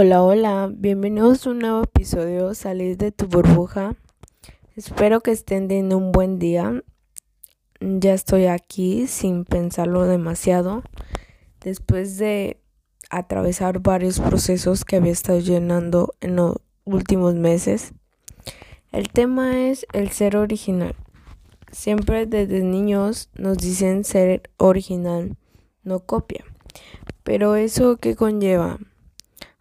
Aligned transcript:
Hola, 0.00 0.22
hola, 0.22 0.70
bienvenidos 0.72 1.44
a 1.44 1.50
un 1.50 1.58
nuevo 1.58 1.82
episodio 1.82 2.54
Salir 2.54 2.96
de 2.98 3.10
tu 3.10 3.26
burbuja. 3.26 3.96
Espero 4.76 5.22
que 5.22 5.32
estén 5.32 5.66
teniendo 5.66 5.98
un 5.98 6.12
buen 6.12 6.38
día. 6.38 6.84
Ya 7.80 8.14
estoy 8.14 8.46
aquí 8.46 9.08
sin 9.08 9.44
pensarlo 9.44 10.04
demasiado. 10.04 10.84
Después 11.60 12.16
de 12.16 12.60
atravesar 13.10 13.80
varios 13.80 14.20
procesos 14.20 14.84
que 14.84 14.94
había 14.94 15.10
estado 15.10 15.40
llenando 15.40 16.14
en 16.20 16.36
los 16.36 16.54
últimos 16.84 17.34
meses. 17.34 17.92
El 18.92 19.08
tema 19.08 19.66
es 19.66 19.84
el 19.92 20.10
ser 20.10 20.36
original. 20.36 20.94
Siempre 21.72 22.26
desde 22.26 22.62
niños 22.62 23.30
nos 23.34 23.58
dicen 23.58 24.04
ser 24.04 24.48
original, 24.58 25.36
no 25.82 25.98
copia. 25.98 26.44
Pero 27.24 27.56
eso 27.56 27.96
qué 27.96 28.14
conlleva? 28.14 28.78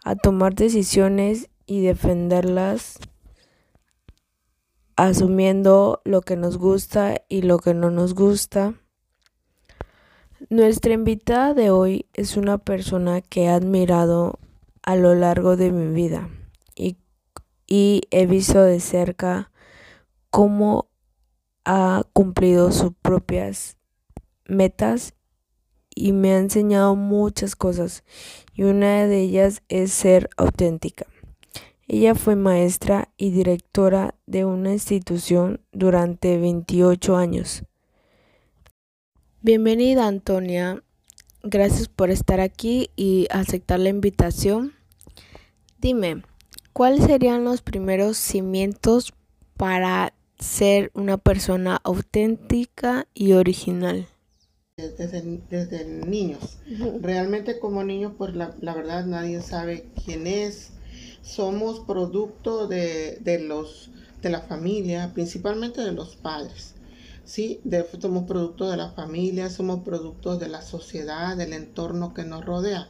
A 0.08 0.16
tomar 0.16 0.56
decisiones 0.56 1.50
y 1.66 1.82
defenderlas 1.82 2.98
asumiendo 4.96 6.02
lo 6.06 6.22
que 6.22 6.38
nos 6.38 6.58
gusta 6.58 7.26
y 7.28 7.42
lo 7.42 7.60
que 7.60 7.74
no 7.74 7.92
nos 7.92 8.14
gusta. 8.14 8.74
Nuestra 10.50 10.94
invitada 10.94 11.54
de 11.54 11.72
hoy 11.72 12.06
es 12.14 12.38
una 12.38 12.58
persona 12.58 13.20
que 13.20 13.44
he 13.44 13.50
admirado 13.50 14.40
a 14.82 14.96
lo 14.96 15.14
largo 15.14 15.58
de 15.58 15.74
mi 15.74 15.94
vida 15.94 16.30
y, 16.74 16.96
y 17.68 18.04
he 18.10 18.28
visto 18.28 18.62
de 18.62 18.80
cerca 18.80 19.52
cómo 20.30 20.88
ha 21.66 22.04
cumplido 22.14 22.72
sus 22.72 22.94
propias 23.02 23.76
metas 24.46 25.17
y 25.98 26.12
me 26.14 26.34
ha 26.34 26.38
enseñado 26.38 26.96
muchas 26.96 27.56
cosas 27.56 28.04
y 28.54 28.64
una 28.64 29.08
de 29.08 29.22
ellas 29.22 29.64
es 29.68 29.92
ser 29.92 30.30
auténtica. 30.38 31.08
Ella 31.88 32.16
fue 32.16 32.36
maestra 32.36 33.10
y 33.18 33.32
directora 33.32 34.14
de 34.26 34.46
una 34.46 34.74
institución 34.74 35.62
durante 35.72 36.38
28 36.38 37.16
años. 37.16 37.64
Bienvenida 39.42 40.06
Antonia, 40.06 40.84
gracias 41.44 41.88
por 41.88 42.12
estar 42.12 42.42
aquí 42.42 42.90
y 42.96 43.28
aceptar 43.32 43.80
la 43.80 43.90
invitación. 43.90 44.74
Dime, 45.80 46.24
¿cuáles 46.74 47.06
serían 47.06 47.44
los 47.46 47.62
primeros 47.62 48.18
cimientos 48.18 49.14
para 49.56 50.14
ser 50.38 50.92
una 50.94 51.18
persona 51.18 51.80
auténtica 51.84 53.08
y 53.14 53.34
original? 53.34 54.08
Desde, 54.78 55.42
desde 55.50 55.86
niños. 55.86 56.60
Realmente 57.02 57.58
como 57.58 57.84
niños, 57.84 58.14
pues 58.16 58.36
la, 58.36 58.54
verdad 58.76 59.08
nadie 59.08 59.42
sabe 59.42 59.88
quién 60.06 60.28
es. 60.28 60.70
Somos 61.24 61.80
producto 61.80 62.68
de, 62.68 63.18
de, 63.22 63.40
los, 63.40 63.90
de 64.22 64.30
la 64.30 64.42
familia, 64.42 65.14
principalmente 65.16 65.82
de 65.82 65.94
los 65.94 66.16
padres. 66.16 66.76
Sí, 67.26 67.60
somos 68.00 68.26
producto 68.26 68.70
de 68.70 68.78
la 68.78 68.92
familia, 68.92 69.50
somos 69.50 69.84
producto 69.84 70.38
de 70.38 70.48
la 70.48 70.62
sociedad, 70.62 71.36
del 71.36 71.54
entorno 71.54 72.14
que 72.14 72.24
nos 72.24 72.46
rodea. 72.46 72.88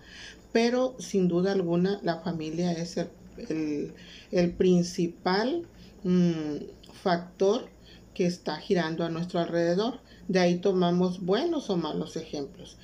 Pero 0.51 0.93
sin 0.99 1.29
duda 1.29 1.53
alguna 1.53 2.01
la 2.03 2.17
familia 2.17 2.73
es 2.73 2.97
el, 2.97 3.93
el, 4.31 4.51
principal 4.51 5.65
mm, 6.03 6.55
factor 7.01 7.69
que 8.13 8.25
está 8.25 8.57
girando 8.57 9.05
a 9.05 9.09
nuestro 9.09 9.39
alrededor. 9.39 10.01
De 10.27 10.39
ahí 10.39 10.57
tomamos 10.59 11.21
buenos 11.23 11.69
o 11.69 11.77
malos 11.77 12.15
ejemplos. 12.15 12.77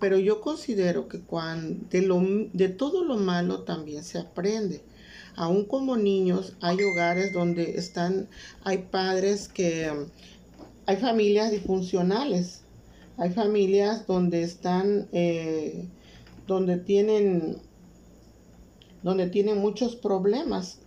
Pero 0.00 0.18
yo 0.18 0.40
considero 0.40 1.08
que 1.08 1.20
cuando 1.20 1.86
de, 1.90 2.02
lo, 2.02 2.20
de 2.52 2.68
todo 2.68 3.04
lo 3.04 3.16
malo 3.16 3.62
también 3.62 4.04
se 4.04 4.18
aprende. 4.18 4.82
Aún 5.36 5.64
como 5.64 5.96
niños 5.96 6.54
hay 6.60 6.82
hogares 6.82 7.32
donde 7.32 7.76
están, 7.76 8.28
hay 8.62 8.78
padres 8.90 9.48
que, 9.48 9.90
hay 10.86 10.96
familias 10.96 11.50
disfuncionales, 11.50 12.62
hay 13.16 13.30
familias 13.30 14.06
donde 14.06 14.42
están, 14.42 15.08
eh, 15.12 15.88
donde 16.46 16.76
tienen, 16.78 17.58
donde 19.02 19.28
tienen 19.28 19.58
muchos 19.58 19.96
problemas 19.96 20.78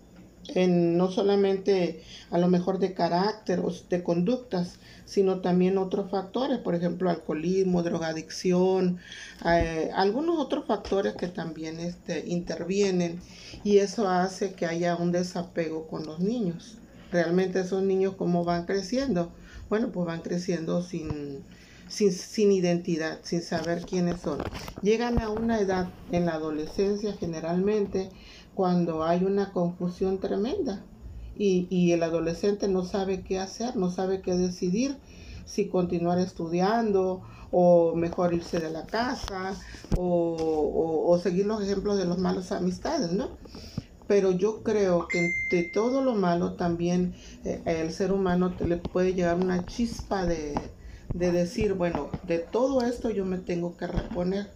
en 0.56 0.98
no 0.98 1.12
solamente 1.12 2.04
a 2.32 2.38
lo 2.38 2.48
mejor 2.48 2.80
de 2.80 2.94
carácter 2.94 3.60
o 3.60 3.72
de 3.90 4.04
conductas, 4.04 4.80
sino 5.06 5.40
también 5.40 5.78
otros 5.78 6.12
factores, 6.12 6.60
por 6.60 6.76
ejemplo, 6.76 7.10
alcoholismo, 7.10 7.82
drogadicción, 7.82 9.00
eh, 9.46 9.90
algunos 9.96 10.38
otros 10.38 10.66
factores 10.66 11.16
que 11.16 11.28
también 11.28 11.80
este, 11.80 12.26
intervienen 12.28 13.22
y 13.64 13.78
eso 13.78 14.10
hace 14.10 14.54
que 14.54 14.66
haya 14.66 14.96
un 14.98 15.12
desapego 15.12 15.88
con 15.88 16.06
los 16.06 16.20
niños. 16.20 16.78
Realmente 17.12 17.62
esos 17.62 17.84
niños 17.84 18.16
cómo 18.18 18.44
van 18.44 18.66
creciendo, 18.66 19.32
bueno, 19.70 19.92
pues 19.92 20.06
van 20.06 20.22
creciendo 20.22 20.84
sin, 20.84 21.42
sin, 21.88 22.12
sin, 22.12 22.52
identidad, 22.52 23.20
sin 23.24 23.42
saber 23.42 23.86
quiénes 23.86 24.20
son. 24.20 24.40
Llegan 24.82 25.20
a 25.22 25.30
una 25.30 25.60
edad 25.60 25.88
en 26.12 26.26
la 26.26 26.34
adolescencia 26.34 27.14
generalmente 27.14 28.10
cuando 28.58 29.04
hay 29.04 29.24
una 29.24 29.54
confusión 29.54 30.20
tremenda 30.20 30.84
y, 31.36 31.92
el 31.92 32.02
adolescente 32.02 32.68
no 32.68 32.84
sabe 32.84 33.22
qué 33.22 33.38
hacer, 33.38 33.76
no 33.76 33.92
sabe 33.92 34.24
qué 34.24 34.34
decidir, 34.34 34.98
si 35.46 35.70
continuar 35.70 36.18
estudiando 36.18 37.22
o 37.52 37.94
mejor 37.96 38.34
irse 38.34 38.60
de 38.60 38.72
la 38.72 38.88
casa 38.88 39.56
o, 39.96 41.20
seguir 41.22 41.46
los 41.46 41.62
ejemplos 41.62 42.00
de 42.00 42.06
los 42.06 42.18
malos 42.18 42.52
amistades, 42.52 43.12
¿no? 43.12 43.30
Pero 44.08 44.32
yo 44.32 44.64
creo 44.64 45.08
que 45.08 45.36
de 45.52 45.62
todo 45.62 46.02
lo 46.02 46.16
malo 46.16 46.56
también 46.56 47.14
eh, 47.44 47.62
el 47.66 47.92
ser 47.92 48.12
humano 48.12 48.56
le 48.60 48.78
puede 48.78 49.14
llegar 49.14 49.38
una 49.38 49.68
chispa 49.68 50.26
de, 50.26 50.72
de 51.14 51.32
decir, 51.32 51.74
bueno, 51.74 52.10
de 52.24 52.40
todo 52.40 52.82
esto 52.82 53.12
yo 53.12 53.24
me 53.24 53.38
tengo 53.38 53.78
que 53.78 53.86
reponer. 53.86 54.48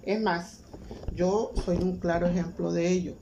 Es 0.00 0.22
más, 0.22 0.62
yo 1.10 1.52
soy 1.54 1.82
un 1.82 1.98
claro 1.98 2.26
ejemplo 2.26 2.72
de 2.72 2.88
ello. 2.88 3.21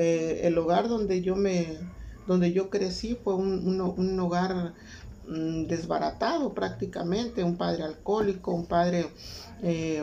El 0.00 0.56
hogar 0.58 0.88
donde 0.88 1.20
yo 1.20 1.36
me, 1.36 1.78
donde 2.26 2.52
yo 2.52 2.70
crecí 2.70 3.18
fue 3.22 3.34
un, 3.34 4.20
hogar 4.20 4.74
mm, 5.28 5.64
desbaratado 5.64 6.54
prácticamente, 6.54 7.44
un 7.44 7.56
padre 7.56 7.82
alcohólico, 7.82 8.52
un 8.52 8.66
padre 8.66 9.10
eh, 9.62 10.02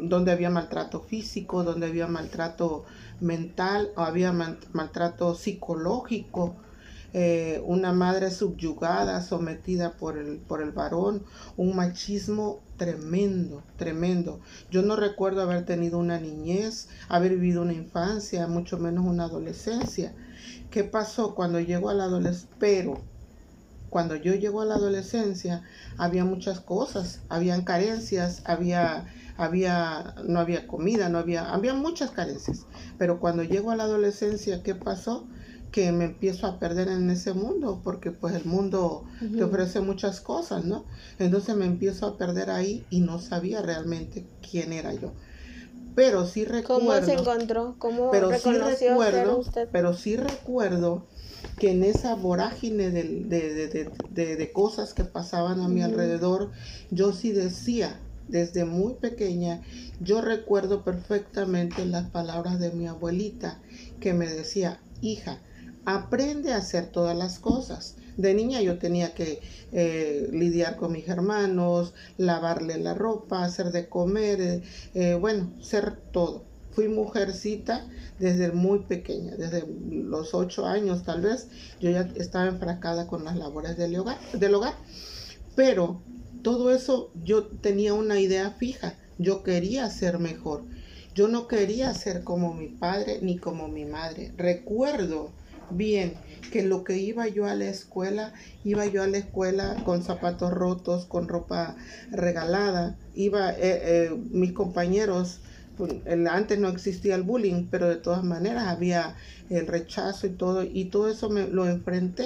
donde 0.00 0.32
había 0.32 0.50
maltrato 0.50 1.00
físico, 1.00 1.64
donde 1.64 1.86
había 1.86 2.06
maltrato 2.06 2.84
mental, 3.20 3.90
había 3.96 4.32
maltrato 4.32 5.34
psicológico. 5.34 6.56
Eh, 7.14 7.60
una 7.66 7.92
madre 7.92 8.30
subyugada, 8.30 9.20
sometida 9.20 9.92
por 9.98 10.16
el, 10.16 10.38
por 10.38 10.62
el 10.62 10.72
varón, 10.72 11.24
un 11.56 11.76
machismo 11.76 12.62
tremendo, 12.76 13.62
tremendo. 13.76 14.40
Yo 14.70 14.82
no 14.82 14.96
recuerdo 14.96 15.42
haber 15.42 15.66
tenido 15.66 15.98
una 15.98 16.18
niñez, 16.18 16.88
haber 17.08 17.32
vivido 17.32 17.62
una 17.62 17.74
infancia, 17.74 18.46
mucho 18.46 18.78
menos 18.78 19.04
una 19.04 19.24
adolescencia. 19.24 20.14
¿Qué 20.70 20.84
pasó 20.84 21.34
cuando 21.34 21.60
llegó 21.60 21.90
a 21.90 21.94
la 21.94 22.04
adolescencia? 22.04 22.56
Pero 22.58 23.04
cuando 23.90 24.16
yo 24.16 24.34
llego 24.34 24.62
a 24.62 24.64
la 24.64 24.76
adolescencia 24.76 25.62
había 25.98 26.24
muchas 26.24 26.60
cosas, 26.60 27.20
habían 27.28 27.62
carencias, 27.62 28.40
había, 28.46 29.04
había, 29.36 30.14
no 30.24 30.40
había 30.40 30.66
comida, 30.66 31.10
no 31.10 31.18
había, 31.18 31.52
había 31.52 31.74
muchas 31.74 32.10
carencias. 32.10 32.66
Pero 32.96 33.20
cuando 33.20 33.42
llego 33.42 33.70
a 33.70 33.76
la 33.76 33.84
adolescencia, 33.84 34.62
¿qué 34.62 34.74
pasó? 34.74 35.28
Que 35.72 35.90
me 35.92 36.04
empiezo 36.06 36.46
a 36.46 36.58
perder 36.60 36.88
en 36.88 37.10
ese 37.10 37.32
mundo, 37.34 37.80
porque 37.84 38.12
pues 38.12 38.34
el 38.34 38.44
mundo 38.44 39.04
te 39.36 39.44
ofrece 39.44 39.80
muchas 39.80 40.20
cosas, 40.20 40.64
¿no? 40.64 40.86
Entonces 41.18 41.56
me 41.56 41.66
empiezo 41.66 42.06
a 42.06 42.18
perder 42.18 42.50
ahí 42.50 42.86
y 42.90 43.00
no 43.00 43.18
sabía 43.20 43.62
realmente 43.62 44.28
quién 44.48 44.72
era 44.72 44.94
yo. 44.94 45.14
Pero 45.94 46.26
sí 46.26 46.44
recuerdo. 46.44 46.68
¿Cómo 46.78 46.92
se 47.02 47.12
encontró? 47.12 47.76
¿Cómo 47.78 48.10
pero 48.12 48.30
reconoció 48.30 48.78
sí 48.78 48.88
recuerdo, 48.88 49.38
usted? 49.38 49.68
Pero 49.72 49.94
sí 49.94 50.16
recuerdo 50.16 51.08
que 51.58 51.70
en 51.72 51.84
esa 51.84 52.14
vorágine 52.14 52.90
de, 52.90 53.04
de, 53.26 53.92
de, 54.10 54.36
de 54.36 54.52
cosas 54.52 54.94
que 54.94 55.04
pasaban 55.04 55.60
a 55.60 55.68
mi 55.68 55.82
alrededor, 55.82 56.50
yo 56.90 57.12
sí 57.12 57.32
decía, 57.32 58.02
desde 58.26 58.64
muy 58.64 58.94
pequeña, 58.94 59.62
yo 59.98 60.20
recuerdo 60.20 60.84
perfectamente 60.84 61.84
las 61.86 62.10
palabras 62.10 62.58
de 62.58 62.72
mi 62.72 62.86
abuelita 62.86 63.62
que 64.00 64.12
me 64.14 64.26
decía, 64.28 64.82
hija, 65.00 65.42
aprende 65.84 66.52
a 66.52 66.58
hacer 66.58 66.86
todas 66.86 67.16
las 67.16 67.38
cosas. 67.38 67.96
De 68.16 68.34
niña 68.34 68.60
yo 68.60 68.78
tenía 68.78 69.14
que 69.14 69.40
eh, 69.72 70.28
lidiar 70.32 70.76
con 70.76 70.92
mis 70.92 71.08
hermanos, 71.08 71.94
lavarle 72.18 72.78
la 72.78 72.94
ropa, 72.94 73.44
hacer 73.44 73.72
de 73.72 73.88
comer, 73.88 74.40
eh, 74.40 74.62
eh, 74.94 75.14
bueno, 75.14 75.50
ser 75.60 75.96
todo. 76.12 76.44
Fui 76.72 76.88
mujercita 76.88 77.86
desde 78.18 78.52
muy 78.52 78.80
pequeña, 78.80 79.34
desde 79.36 79.64
los 79.90 80.34
ocho 80.34 80.66
años 80.66 81.02
tal 81.04 81.20
vez, 81.20 81.48
yo 81.80 81.90
ya 81.90 82.08
estaba 82.16 82.46
enfrascada 82.46 83.06
con 83.06 83.24
las 83.24 83.36
labores 83.36 83.76
del 83.76 83.96
hogar, 83.96 84.18
del 84.32 84.54
hogar. 84.54 84.74
Pero 85.54 86.02
todo 86.42 86.74
eso 86.74 87.10
yo 87.24 87.46
tenía 87.46 87.94
una 87.94 88.20
idea 88.20 88.50
fija, 88.50 88.98
yo 89.18 89.42
quería 89.42 89.88
ser 89.90 90.18
mejor. 90.18 90.64
Yo 91.14 91.28
no 91.28 91.46
quería 91.46 91.92
ser 91.92 92.24
como 92.24 92.54
mi 92.54 92.68
padre 92.68 93.18
ni 93.20 93.36
como 93.36 93.68
mi 93.68 93.84
madre. 93.84 94.32
Recuerdo 94.38 95.30
bien 95.68 96.22
que 96.50 96.62
lo 96.62 96.84
que 96.84 96.98
iba 96.98 97.28
yo 97.28 97.46
a 97.46 97.54
la 97.54 97.66
escuela, 97.68 98.34
iba 98.62 98.86
yo 98.86 99.02
a 99.02 99.06
la 99.06 99.18
escuela 99.18 99.82
con 99.84 100.02
zapatos 100.02 100.50
rotos, 100.52 101.06
con 101.06 101.28
ropa 101.28 101.76
regalada, 102.10 102.98
iba, 103.12 103.50
eh, 103.52 104.06
eh, 104.06 104.10
mis 104.30 104.52
compañeros, 104.52 105.42
pues, 105.74 106.02
antes 106.30 106.58
no 106.58 106.68
existía 106.68 107.14
el 107.14 107.22
bullying, 107.22 107.68
pero 107.70 107.88
de 107.88 107.96
todas 107.96 108.24
maneras 108.24 108.68
había 108.68 109.16
el 109.48 109.66
rechazo 109.66 110.26
y 110.26 110.36
todo, 110.36 110.62
y 110.64 110.90
todo 110.90 111.08
eso 111.10 111.30
me 111.30 111.48
lo 111.48 111.66
enfrenté, 111.68 112.24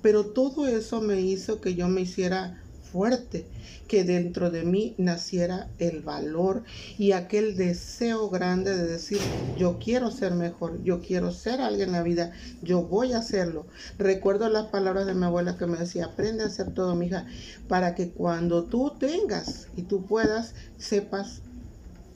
pero 0.00 0.32
todo 0.32 0.66
eso 0.66 1.00
me 1.00 1.20
hizo 1.20 1.60
que 1.60 1.74
yo 1.74 1.88
me 1.88 2.02
hiciera 2.02 2.67
fuerte, 2.90 3.46
que 3.86 4.04
dentro 4.04 4.50
de 4.50 4.64
mí 4.64 4.94
naciera 4.98 5.68
el 5.78 6.02
valor 6.02 6.64
y 6.98 7.12
aquel 7.12 7.56
deseo 7.56 8.28
grande 8.28 8.76
de 8.76 8.86
decir, 8.86 9.18
yo 9.56 9.78
quiero 9.78 10.10
ser 10.10 10.34
mejor, 10.34 10.82
yo 10.82 11.00
quiero 11.00 11.32
ser 11.32 11.60
alguien 11.60 11.88
en 11.88 11.92
la 11.92 12.02
vida, 12.02 12.32
yo 12.62 12.82
voy 12.82 13.12
a 13.12 13.18
hacerlo. 13.18 13.66
Recuerdo 13.98 14.48
las 14.48 14.66
palabras 14.66 15.06
de 15.06 15.14
mi 15.14 15.24
abuela 15.24 15.56
que 15.56 15.66
me 15.66 15.78
decía, 15.78 16.06
aprende 16.06 16.44
a 16.44 16.48
hacer 16.48 16.72
todo, 16.72 16.94
mi 16.94 17.06
hija, 17.06 17.26
para 17.68 17.94
que 17.94 18.10
cuando 18.10 18.64
tú 18.64 18.92
tengas 18.98 19.68
y 19.76 19.82
tú 19.82 20.04
puedas, 20.04 20.54
sepas 20.78 21.40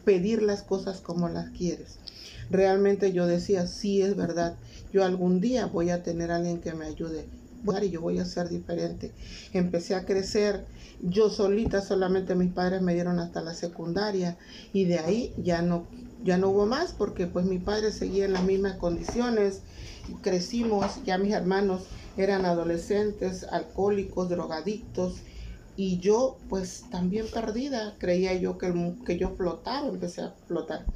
pedir 0.05 0.43
las 0.43 0.63
cosas 0.63 1.01
como 1.01 1.29
las 1.29 1.51
quieres. 1.51 1.99
Realmente 2.51 3.13
yo 3.13 3.27
decía, 3.27 3.67
sí 3.67 4.03
es 4.03 4.17
verdad, 4.17 4.57
yo 4.93 5.05
algún 5.05 5.41
día 5.41 5.67
voy 5.67 5.91
a 5.91 6.03
tener 6.03 6.31
alguien 6.31 6.61
que 6.61 6.75
me 6.75 6.87
ayude 6.87 7.27
y 7.82 7.91
yo 7.91 8.00
voy 8.00 8.19
a 8.19 8.25
ser 8.25 8.49
diferente. 8.49 9.12
Empecé 9.53 9.94
a 9.94 10.05
crecer 10.05 10.67
yo 11.00 11.31
solita, 11.31 11.81
solamente 11.81 12.35
mis 12.35 12.53
padres 12.53 12.82
me 12.82 12.94
dieron 12.94 13.19
hasta 13.19 13.41
la 13.41 13.55
secundaria 13.55 14.37
y 14.73 14.85
de 14.85 14.99
ahí 14.99 15.32
ya 15.37 15.62
no, 15.62 15.87
ya 16.23 16.38
no 16.38 16.50
hubo 16.50 16.67
más 16.67 16.93
porque 16.93 17.26
pues 17.26 17.44
mi 17.47 17.59
padre 17.59 17.93
seguía 17.93 18.25
en 18.25 18.32
las 18.32 18.44
mismas 18.44 18.76
condiciones. 18.76 19.62
Crecimos, 20.23 21.03
ya 21.05 21.19
mis 21.19 21.32
hermanos 21.32 21.85
eran 22.17 22.44
adolescentes, 22.44 23.44
alcohólicos, 23.44 24.29
drogadictos 24.29 25.23
y 25.76 25.99
yo 26.00 26.38
pues 26.49 26.85
también 26.91 27.26
perdida, 27.32 27.97
creía 27.99 28.35
yo 28.35 28.58
que, 28.58 28.73
que 29.05 29.19
yo 29.19 29.35
flotaba, 29.37 29.88
empecé 29.88 30.23
a 30.23 30.35
flotar. 30.47 30.87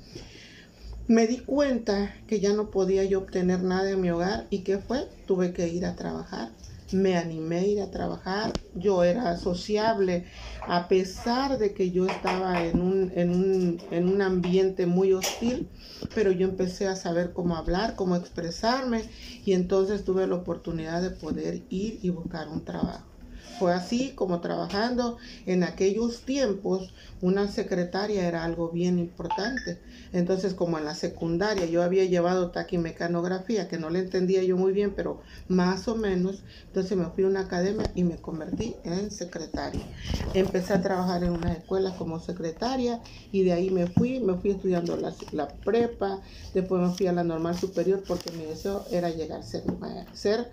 Me 1.08 1.28
di 1.28 1.38
cuenta 1.38 2.16
que 2.26 2.40
ya 2.40 2.52
no 2.52 2.72
podía 2.72 3.04
yo 3.04 3.20
obtener 3.20 3.62
nada 3.62 3.88
en 3.90 4.00
mi 4.00 4.10
hogar 4.10 4.48
y 4.50 4.64
que 4.64 4.78
fue, 4.78 5.06
tuve 5.28 5.52
que 5.52 5.68
ir 5.68 5.86
a 5.86 5.94
trabajar. 5.94 6.50
Me 6.90 7.16
animé 7.16 7.58
a 7.58 7.66
ir 7.66 7.80
a 7.80 7.92
trabajar, 7.92 8.52
yo 8.74 9.04
era 9.04 9.36
sociable, 9.36 10.24
a 10.66 10.88
pesar 10.88 11.58
de 11.58 11.74
que 11.74 11.92
yo 11.92 12.06
estaba 12.06 12.64
en 12.64 12.80
un, 12.80 13.12
en 13.14 13.30
un, 13.30 13.80
en 13.92 14.08
un 14.08 14.20
ambiente 14.20 14.86
muy 14.86 15.12
hostil, 15.12 15.68
pero 16.12 16.32
yo 16.32 16.48
empecé 16.48 16.88
a 16.88 16.96
saber 16.96 17.32
cómo 17.32 17.54
hablar, 17.54 17.94
cómo 17.94 18.16
expresarme 18.16 19.04
y 19.44 19.52
entonces 19.52 20.04
tuve 20.04 20.26
la 20.26 20.34
oportunidad 20.34 21.02
de 21.02 21.10
poder 21.10 21.62
ir 21.68 22.00
y 22.02 22.10
buscar 22.10 22.48
un 22.48 22.64
trabajo. 22.64 23.05
Fue 23.52 23.72
así 23.72 24.14
como 24.14 24.40
trabajando 24.40 25.18
en 25.46 25.62
aquellos 25.64 26.24
tiempos, 26.26 26.94
una 27.20 27.48
secretaria 27.48 28.28
era 28.28 28.44
algo 28.44 28.70
bien 28.70 28.98
importante. 28.98 29.82
Entonces, 30.12 30.54
como 30.54 30.78
en 30.78 30.84
la 30.84 30.94
secundaria 30.94 31.66
yo 31.66 31.82
había 31.82 32.04
llevado 32.04 32.50
taquimecanografía, 32.52 33.68
que 33.68 33.78
no 33.78 33.90
le 33.90 34.00
entendía 34.00 34.42
yo 34.44 34.56
muy 34.58 34.72
bien, 34.72 34.94
pero 34.94 35.22
más 35.48 35.88
o 35.88 35.96
menos, 35.96 36.44
entonces 36.66 36.96
me 36.98 37.10
fui 37.10 37.24
a 37.24 37.28
una 37.28 37.40
academia 37.40 37.92
y 37.94 38.04
me 38.04 38.20
convertí 38.20 38.80
en 38.84 39.10
secretaria. 39.10 39.90
Empecé 40.32 40.72
a 40.74 40.80
trabajar 40.82 41.24
en 41.24 41.32
una 41.32 41.52
escuela 41.54 41.96
como 41.96 42.18
secretaria 42.20 43.02
y 43.30 43.44
de 43.44 43.52
ahí 43.52 43.70
me 43.70 43.88
fui, 43.88 44.20
me 44.20 44.36
fui 44.38 44.50
estudiando 44.50 44.96
la, 44.96 45.16
la 45.30 45.58
prepa, 45.62 46.20
después 46.52 46.80
me 46.82 46.94
fui 46.96 47.06
a 47.06 47.12
la 47.12 47.24
normal 47.24 47.56
superior 47.56 48.04
porque 48.06 48.32
mi 48.32 48.44
deseo 48.46 48.86
era 48.90 49.10
llegar 49.10 49.40
a 49.40 49.42
ser, 49.42 49.64
ser 50.12 50.50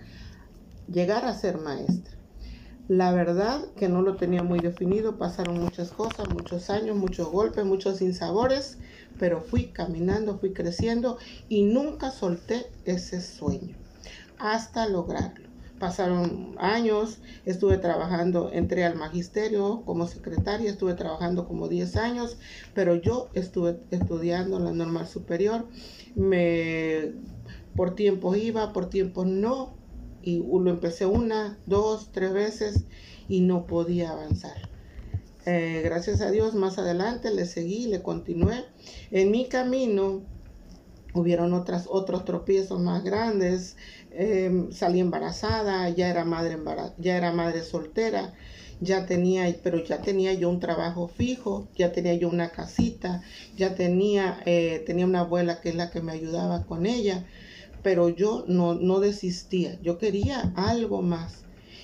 llegar 0.88 1.26
a 1.26 1.36
ser 1.36 1.58
maestra. 1.60 2.23
La 2.88 3.12
verdad 3.14 3.74
que 3.76 3.90
no 3.90 4.02
lo 4.02 4.18
tenía 4.18 4.44
muy 4.44 4.60
definido, 4.62 5.18
pasaron 5.18 5.60
muchas 5.60 5.92
cosas, 5.92 6.30
muchos 6.30 6.70
años, 6.70 6.96
muchos 6.98 7.30
golpes, 7.30 7.66
muchos 7.66 7.98
sinsabores, 7.98 8.80
pero 9.18 9.42
fui 9.42 9.72
caminando, 9.72 10.38
fui 10.40 10.54
creciendo 10.54 11.18
y 11.48 11.64
nunca 11.64 12.12
solté 12.12 12.74
ese 12.86 13.22
sueño 13.22 13.78
hasta 14.38 14.88
lograrlo. 14.90 15.50
Pasaron 15.80 16.56
años, 16.60 17.22
estuve 17.46 17.78
trabajando, 17.78 18.52
entré 18.54 18.86
al 18.86 18.96
magisterio 18.96 19.84
como 19.86 20.08
secretaria, 20.08 20.70
estuve 20.70 20.94
trabajando 20.94 21.46
como 21.48 21.68
10 21.68 21.98
años, 21.98 22.38
pero 22.74 22.96
yo 22.96 23.32
estuve 23.34 23.82
estudiando 23.92 24.60
la 24.60 24.72
normal 24.72 25.08
superior, 25.08 25.70
me 26.16 27.14
por 27.76 27.96
tiempo 27.96 28.36
iba, 28.36 28.72
por 28.74 28.90
tiempo 28.90 29.26
no, 29.26 29.83
y 30.24 30.38
lo 30.38 30.70
empecé 30.70 31.06
una, 31.06 31.58
dos, 31.66 32.12
tres 32.12 32.34
veces 32.34 32.86
y 33.28 33.42
no 33.42 33.68
podía 33.68 34.12
avanzar. 34.12 34.70
Eh, 35.46 35.82
gracias 35.84 36.22
a 36.22 36.32
Dios, 36.32 36.56
más 36.56 36.78
adelante 36.78 37.30
le 37.32 37.46
seguí, 37.46 37.88
le 37.88 38.02
continué. 38.02 38.64
En 39.12 39.30
mi 39.32 39.48
camino 39.48 40.22
hubieron 41.14 41.54
otras, 41.54 41.86
otros 41.90 42.24
tropiezos 42.24 42.80
más 42.80 43.04
grandes. 43.04 43.76
Em, 44.12 44.72
salí 44.72 45.00
embarazada, 45.00 45.90
ya 45.90 46.10
era 46.10 46.24
madre 46.24 46.58
ya 46.98 47.18
era 47.18 47.32
madre 47.34 47.62
soltera, 47.62 48.34
ya 48.80 49.06
tenía, 49.06 49.54
pero 49.64 49.84
ya 49.84 50.02
tenía 50.02 50.34
yo 50.34 50.50
un 50.50 50.60
trabajo 50.60 51.08
fijo, 51.08 51.68
ya 51.76 51.92
tenía 51.92 52.14
yo 52.14 52.30
una 52.30 52.50
casita, 52.50 53.22
ya 53.58 53.76
tenía, 53.76 54.42
eh, 54.46 54.84
tenía 54.86 55.06
una 55.06 55.22
abuela 55.22 55.62
que 55.62 55.70
es 55.70 55.76
la 55.76 55.92
que 55.92 56.02
me 56.02 56.14
ayudaba 56.14 56.66
con 56.66 56.86
ella 56.86 57.26
pero 57.84 58.10
yo 58.10 58.46
no, 58.48 58.74
no 58.74 59.00
desistía, 59.00 59.80
yo 59.82 59.98
quería 59.98 60.54
algo 60.56 61.02
más. 61.02 61.44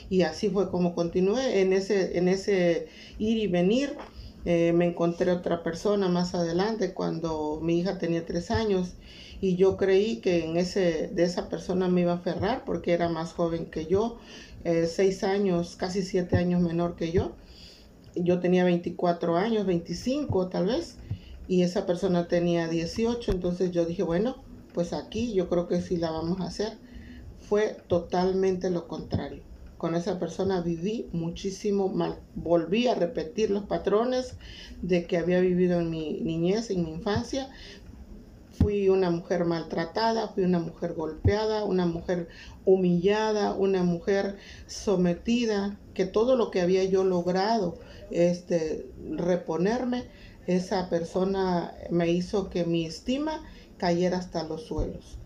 Y 0.09 0.23
así 0.23 0.49
fue 0.49 0.71
como 0.71 0.95
continué 0.95 1.61
en 1.61 1.73
ese, 1.73 2.17
en 2.17 2.27
ese 2.27 2.87
ir 3.19 3.37
y 3.37 3.47
venir. 3.47 3.95
Eh, 4.45 4.71
me 4.73 4.85
encontré 4.85 5.31
otra 5.31 5.63
persona 5.63 6.07
más 6.07 6.33
adelante 6.33 6.94
cuando 6.94 7.59
mi 7.61 7.79
hija 7.79 7.99
tenía 7.99 8.25
tres 8.25 8.51
años 8.51 8.94
y 9.41 9.57
yo 9.57 9.77
creí 9.77 10.21
que 10.21 10.45
en 10.45 10.57
ese, 10.57 11.09
de 11.13 11.23
esa 11.23 11.49
persona 11.49 11.87
me 11.87 12.01
iba 12.01 12.13
a 12.13 12.15
aferrar 12.15 12.63
porque 12.65 12.94
era 12.94 13.09
más 13.09 13.33
joven 13.33 13.69
que 13.69 13.85
yo, 13.85 14.18
eh, 14.63 14.85
seis 14.87 15.23
años, 15.23 15.75
casi 15.75 16.01
siete 16.03 16.37
años 16.37 16.61
menor 16.61 16.95
que 16.95 17.11
yo. 17.11 17.33
Yo 18.15 18.39
tenía 18.39 18.63
24 18.63 19.37
años, 19.37 19.65
25 19.65 20.49
tal 20.49 20.65
vez, 20.65 20.97
y 21.47 21.61
esa 21.61 21.85
persona 21.85 22.27
tenía 22.27 22.68
18, 22.68 23.31
entonces 23.31 23.71
yo 23.71 23.85
dije, 23.85 24.03
bueno, 24.03 24.44
pues 24.73 24.94
aquí 24.94 25.33
yo 25.33 25.49
creo 25.49 25.68
que 25.68 25.81
sí 25.81 25.97
la 25.97 26.11
vamos 26.11 26.40
a 26.42 26.45
hacer. 26.45 26.78
Fue 27.47 27.78
totalmente 27.88 28.69
lo 28.69 28.88
contrario. 28.88 29.44
Con 29.78 29.95
esa 29.95 30.19
persona 30.19 30.61
viví 30.61 31.07
muchísimo 31.14 31.88
mal. 31.88 32.19
Volví 32.35 32.88
a 32.88 32.95
repetir 32.95 33.49
los 33.49 33.64
patrones 33.64 34.35
de 34.81 35.06
que 35.06 35.18
había 35.18 35.40
vivido 35.40 35.80
en 35.80 35.90
mi 35.90 36.19
niñez, 36.21 36.69
en 36.69 36.83
mi 36.83 36.92
infancia. 36.92 37.49
Fui 38.52 38.90
una 38.90 39.09
mujer 39.09 39.45
maltratada, 39.45 40.28
fui 40.28 40.44
una 40.44 40.59
mujer 40.59 40.94
golpeada, 40.94 41.64
una 41.64 41.85
mujer 41.85 42.28
humillada, 42.66 43.54
una 43.54 43.83
mujer 43.83 44.35
sometida, 44.68 45.80
que 45.94 46.06
todo 46.06 46.35
lo 46.35 46.52
que 46.52 46.59
había 46.59 46.83
yo 46.83 47.06
logrado 47.06 47.80
este, 48.11 48.85
reponerme, 49.11 50.04
esa 50.45 50.90
persona 50.90 51.73
me 51.90 52.09
hizo 52.09 52.49
que 52.49 52.66
mi 52.66 52.85
estima 52.85 53.44
cayera 53.80 54.19
hasta 54.19 54.44
los 54.44 54.68
suelos. 54.68 55.18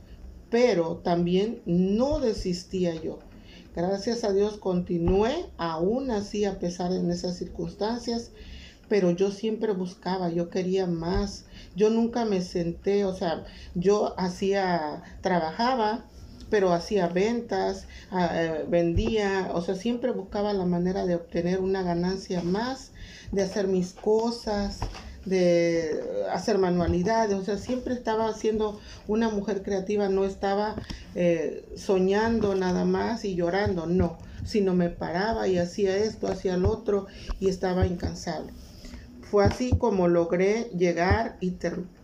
Pero 0.50 1.02
también 1.04 1.62
no 1.66 2.20
desistía 2.20 2.96
yo. 2.96 3.20
Gracias 3.76 4.24
a 4.24 4.32
Dios 4.32 4.58
continué 4.58 5.48
aún 5.58 6.12
así 6.12 6.46
a 6.46 6.60
pesar 6.60 6.92
de 6.92 7.12
esas 7.12 7.36
circunstancias, 7.36 8.32
pero 8.88 9.10
yo 9.10 9.32
siempre 9.32 9.74
buscaba, 9.74 10.30
yo 10.30 10.50
quería 10.50 10.86
más. 10.86 11.46
Yo 11.76 11.90
nunca 11.90 12.24
me 12.24 12.42
senté, 12.42 13.04
o 13.04 13.16
sea, 13.16 13.46
yo 13.74 14.14
hacía, 14.20 15.02
trabajaba, 15.22 16.06
pero 16.52 16.72
hacía 16.72 17.08
ventas, 17.08 17.88
ah, 18.12 18.30
eh, 18.32 18.66
vendía, 18.70 19.50
o 19.56 19.62
sea, 19.62 19.74
siempre 19.74 20.12
buscaba 20.12 20.54
la 20.54 20.66
manera 20.66 21.08
de 21.08 21.16
obtener 21.16 21.60
una 21.60 21.82
ganancia 21.82 22.44
más, 22.44 22.92
de 23.32 23.42
hacer 23.42 23.68
mis 23.68 23.94
cosas, 23.94 24.82
de 25.26 26.02
hacer 26.32 26.58
manualidades, 26.58 27.36
o 27.36 27.44
sea, 27.44 27.58
siempre 27.58 27.94
estaba 27.94 28.34
siendo 28.34 28.80
una 29.08 29.30
mujer 29.30 29.64
creativa, 29.64 30.10
no 30.10 30.26
estaba 30.26 30.76
eh, 31.16 31.66
soñando 31.76 32.56
nada 32.56 32.86
más 32.86 33.24
y 33.26 33.36
llorando, 33.36 33.86
no, 33.86 34.18
sino 34.46 34.74
me 34.74 34.90
paraba 34.90 35.48
y 35.48 35.58
hacía 35.58 35.96
esto, 35.98 36.28
hacía 36.28 36.58
lo 36.58 36.72
otro 36.72 37.08
y 37.40 37.50
estaba 37.50 37.88
incansable. 37.88 38.52
Fue 39.22 39.44
así 39.44 39.72
como 39.78 40.08
logré 40.08 40.70
llegar 40.78 41.38
y 41.40 41.58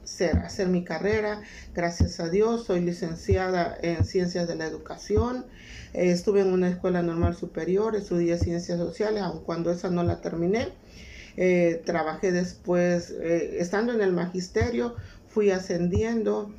ser, 0.04 0.38
hacer 0.38 0.68
mi 0.68 0.84
carrera. 0.84 1.42
Gracias 1.76 2.20
a 2.20 2.30
Dios, 2.30 2.66
soy 2.66 2.82
licenciada 2.82 3.78
en 3.84 4.04
Ciencias 4.04 4.48
de 4.48 4.56
la 4.56 4.66
Educación. 4.66 5.46
estuve 5.94 6.42
en 6.42 6.52
una 6.54 6.70
escuela 6.70 7.04
normal 7.04 7.36
superior, 7.36 7.96
estudié 7.96 8.38
Ciencias 8.38 8.80
Sociales, 8.80 9.22
aun 9.22 9.44
cuando 9.44 9.72
esa 9.72 9.92
no 9.92 10.04
la 10.04 10.22
terminé. 10.22 10.70
Eh, 11.38 11.82
trabajé 11.86 12.32
después, 12.32 13.12
eh, 13.12 13.58
estando 13.60 13.94
en 13.94 14.02
el 14.02 14.12
magisterio, 14.12 14.96
fui 15.28 15.52
ascendiendo, 15.52 16.52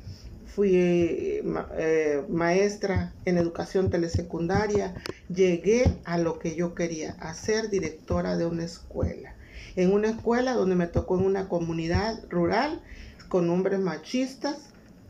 fui 0.45 0.71
eh, 0.75 2.23
maestra 2.29 3.13
en 3.25 3.37
educación 3.37 3.89
telesecundaria, 3.89 4.95
llegué 5.33 5.97
a 6.03 6.17
lo 6.17 6.39
que 6.39 6.55
yo 6.55 6.75
quería, 6.75 7.15
a 7.19 7.33
ser 7.33 7.69
directora 7.69 8.37
de 8.37 8.45
una 8.45 8.65
escuela. 8.65 9.33
En 9.75 9.93
una 9.93 10.09
escuela 10.09 10.53
donde 10.53 10.75
me 10.75 10.87
tocó 10.87 11.17
en 11.17 11.25
una 11.25 11.47
comunidad 11.47 12.19
rural 12.29 12.81
con 13.29 13.49
hombres 13.49 13.79
machistas, 13.79 14.57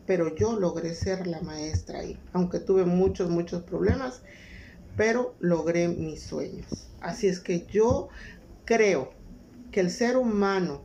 pero 0.05 0.35
yo 0.35 0.59
logré 0.59 0.93
ser 0.93 1.25
la 1.25 1.41
maestra 1.41 1.99
ahí, 1.99 2.19
aunque 2.33 2.59
tuve 2.59 2.85
muchos, 2.85 3.29
muchos 3.29 3.63
problemas, 3.63 4.21
pero 4.97 5.35
logré 5.39 5.87
mis 5.87 6.21
sueños. 6.21 6.87
Así 6.99 7.27
es 7.27 7.39
que 7.39 7.65
yo 7.71 8.09
creo 8.65 9.13
que 9.71 9.79
el 9.79 9.89
ser 9.89 10.17
humano 10.17 10.83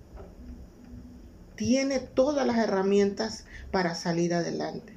tiene 1.56 1.98
todas 1.98 2.46
las 2.46 2.58
herramientas 2.58 3.44
para 3.70 3.94
salir 3.94 4.34
adelante. 4.34 4.94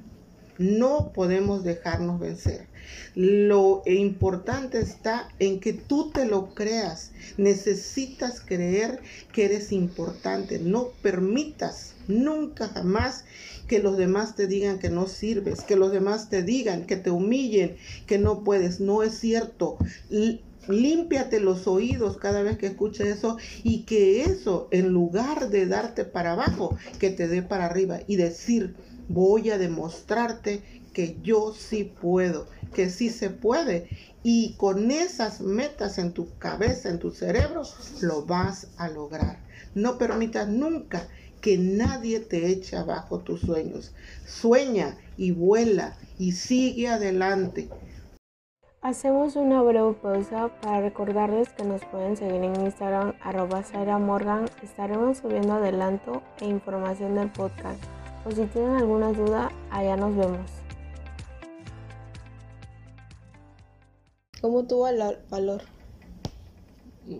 No 0.58 1.12
podemos 1.14 1.64
dejarnos 1.64 2.20
vencer. 2.20 2.68
Lo 3.14 3.82
importante 3.86 4.78
está 4.78 5.28
en 5.38 5.58
que 5.58 5.72
tú 5.72 6.10
te 6.10 6.26
lo 6.26 6.54
creas. 6.54 7.12
Necesitas 7.38 8.40
creer 8.40 9.00
que 9.32 9.46
eres 9.46 9.72
importante. 9.72 10.58
No 10.58 10.88
permitas 11.00 11.94
nunca 12.08 12.68
jamás 12.68 13.24
que 13.68 13.78
los 13.78 13.96
demás 13.96 14.36
te 14.36 14.46
digan 14.46 14.78
que 14.78 14.90
no 14.90 15.06
sirves, 15.06 15.62
que 15.62 15.76
los 15.76 15.92
demás 15.92 16.28
te 16.28 16.42
digan, 16.42 16.84
que 16.84 16.96
te 16.96 17.10
humillen, 17.10 17.76
que 18.06 18.18
no 18.18 18.44
puedes. 18.44 18.80
No 18.80 19.02
es 19.02 19.18
cierto 19.18 19.78
límpiate 20.68 21.40
los 21.40 21.66
oídos 21.66 22.16
cada 22.18 22.42
vez 22.42 22.58
que 22.58 22.68
escuches 22.68 23.18
eso 23.18 23.36
y 23.62 23.82
que 23.84 24.22
eso, 24.22 24.68
en 24.70 24.88
lugar 24.88 25.50
de 25.50 25.66
darte 25.66 26.04
para 26.04 26.32
abajo, 26.32 26.76
que 26.98 27.10
te 27.10 27.28
dé 27.28 27.42
para 27.42 27.66
arriba 27.66 28.00
y 28.06 28.16
decir, 28.16 28.76
voy 29.08 29.50
a 29.50 29.58
demostrarte 29.58 30.62
que 30.92 31.16
yo 31.22 31.54
sí 31.54 31.84
puedo, 31.84 32.46
que 32.74 32.90
sí 32.90 33.10
se 33.10 33.30
puede. 33.30 33.88
Y 34.22 34.54
con 34.56 34.90
esas 34.90 35.40
metas 35.40 35.98
en 35.98 36.12
tu 36.12 36.36
cabeza, 36.38 36.90
en 36.90 36.98
tu 36.98 37.10
cerebro, 37.10 37.62
lo 38.00 38.26
vas 38.26 38.68
a 38.76 38.88
lograr. 38.88 39.42
No 39.74 39.98
permitas 39.98 40.48
nunca 40.48 41.08
que 41.40 41.56
nadie 41.56 42.20
te 42.20 42.48
eche 42.48 42.76
abajo 42.76 43.20
tus 43.20 43.40
sueños. 43.40 43.92
Sueña 44.26 44.98
y 45.16 45.30
vuela 45.30 45.96
y 46.18 46.32
sigue 46.32 46.88
adelante. 46.88 47.70
Hacemos 48.82 49.36
una 49.36 49.60
breve 49.60 49.92
pausa 49.92 50.48
para 50.62 50.80
recordarles 50.80 51.50
que 51.50 51.64
nos 51.64 51.84
pueden 51.84 52.16
seguir 52.16 52.42
en 52.42 52.64
Instagram 52.64 53.12
arroba 53.20 53.62
Morgan. 53.98 54.46
Estaremos 54.62 55.18
subiendo 55.18 55.52
adelanto 55.52 56.22
e 56.40 56.46
información 56.46 57.14
del 57.14 57.30
podcast. 57.30 57.78
O 58.24 58.30
si 58.30 58.46
tienen 58.46 58.76
alguna 58.76 59.12
duda, 59.12 59.52
allá 59.70 59.98
nos 59.98 60.16
vemos. 60.16 60.50
¿Cómo 64.40 64.64
tuvo 64.64 64.88
el 64.88 65.18
valor? 65.28 65.60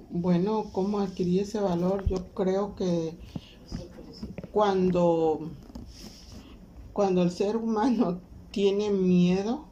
Bueno, 0.08 0.64
¿cómo 0.72 1.00
adquirí 1.00 1.40
ese 1.40 1.60
valor? 1.60 2.06
Yo 2.06 2.32
creo 2.32 2.74
que 2.74 3.18
cuando, 4.50 5.50
cuando 6.94 7.22
el 7.22 7.30
ser 7.30 7.58
humano 7.58 8.22
tiene 8.50 8.88
miedo, 8.88 9.69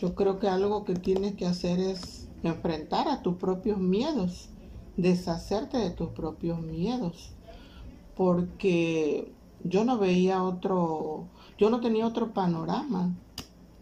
yo 0.00 0.14
creo 0.14 0.38
que 0.38 0.48
algo 0.48 0.84
que 0.84 0.94
tienes 0.94 1.34
que 1.34 1.46
hacer 1.46 1.80
es 1.80 2.28
enfrentar 2.42 3.08
a 3.08 3.22
tus 3.22 3.36
propios 3.36 3.78
miedos, 3.78 4.48
deshacerte 4.96 5.78
de 5.78 5.90
tus 5.90 6.10
propios 6.10 6.60
miedos, 6.60 7.32
porque 8.16 9.32
yo 9.64 9.84
no 9.84 9.98
veía 9.98 10.42
otro, 10.42 11.26
yo 11.58 11.70
no 11.70 11.80
tenía 11.80 12.06
otro 12.06 12.32
panorama 12.32 13.14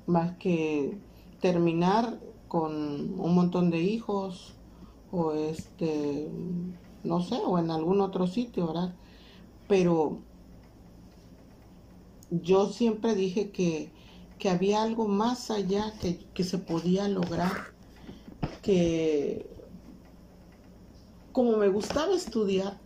más 0.06 0.36
que 0.38 0.98
terminar 1.40 2.18
con 2.48 3.20
un 3.20 3.34
montón 3.34 3.70
de 3.70 3.82
hijos 3.82 4.54
o 5.12 5.32
este, 5.32 6.30
no 7.04 7.20
sé, 7.20 7.40
o 7.44 7.58
en 7.58 7.70
algún 7.70 8.00
otro 8.00 8.26
sitio, 8.26 8.68
¿verdad? 8.68 8.94
Pero 9.68 10.18
yo 12.30 12.66
siempre 12.68 13.14
dije 13.14 13.50
que 13.50 13.90
que 14.38 14.50
había 14.50 14.82
algo 14.82 15.08
más 15.08 15.50
allá 15.50 15.92
que, 16.00 16.44
se 16.44 16.58
podía 16.58 17.08
lograr, 17.08 17.52
que 18.62 19.46
como 21.32 21.56
me 21.56 21.68
gustaba 21.68 22.14
estudiar, 22.14 22.80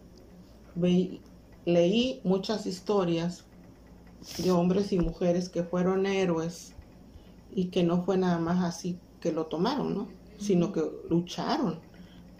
leí 1.64 2.20
muchas 2.24 2.66
historias 2.66 3.44
de 4.38 4.50
hombres 4.50 4.92
y 4.92 4.98
mujeres 4.98 5.48
que 5.48 5.64
fueron 5.64 6.06
héroes 6.06 6.74
y 7.50 7.70
que 7.70 7.82
no 7.82 8.04
fue 8.04 8.16
nada 8.18 8.38
más 8.38 8.62
así 8.64 9.00
que 9.20 9.32
lo 9.32 9.46
tomaron, 9.46 9.94
¿no? 9.94 10.08
Sino 10.38 10.72
que 10.72 10.82
lucharon 11.08 11.80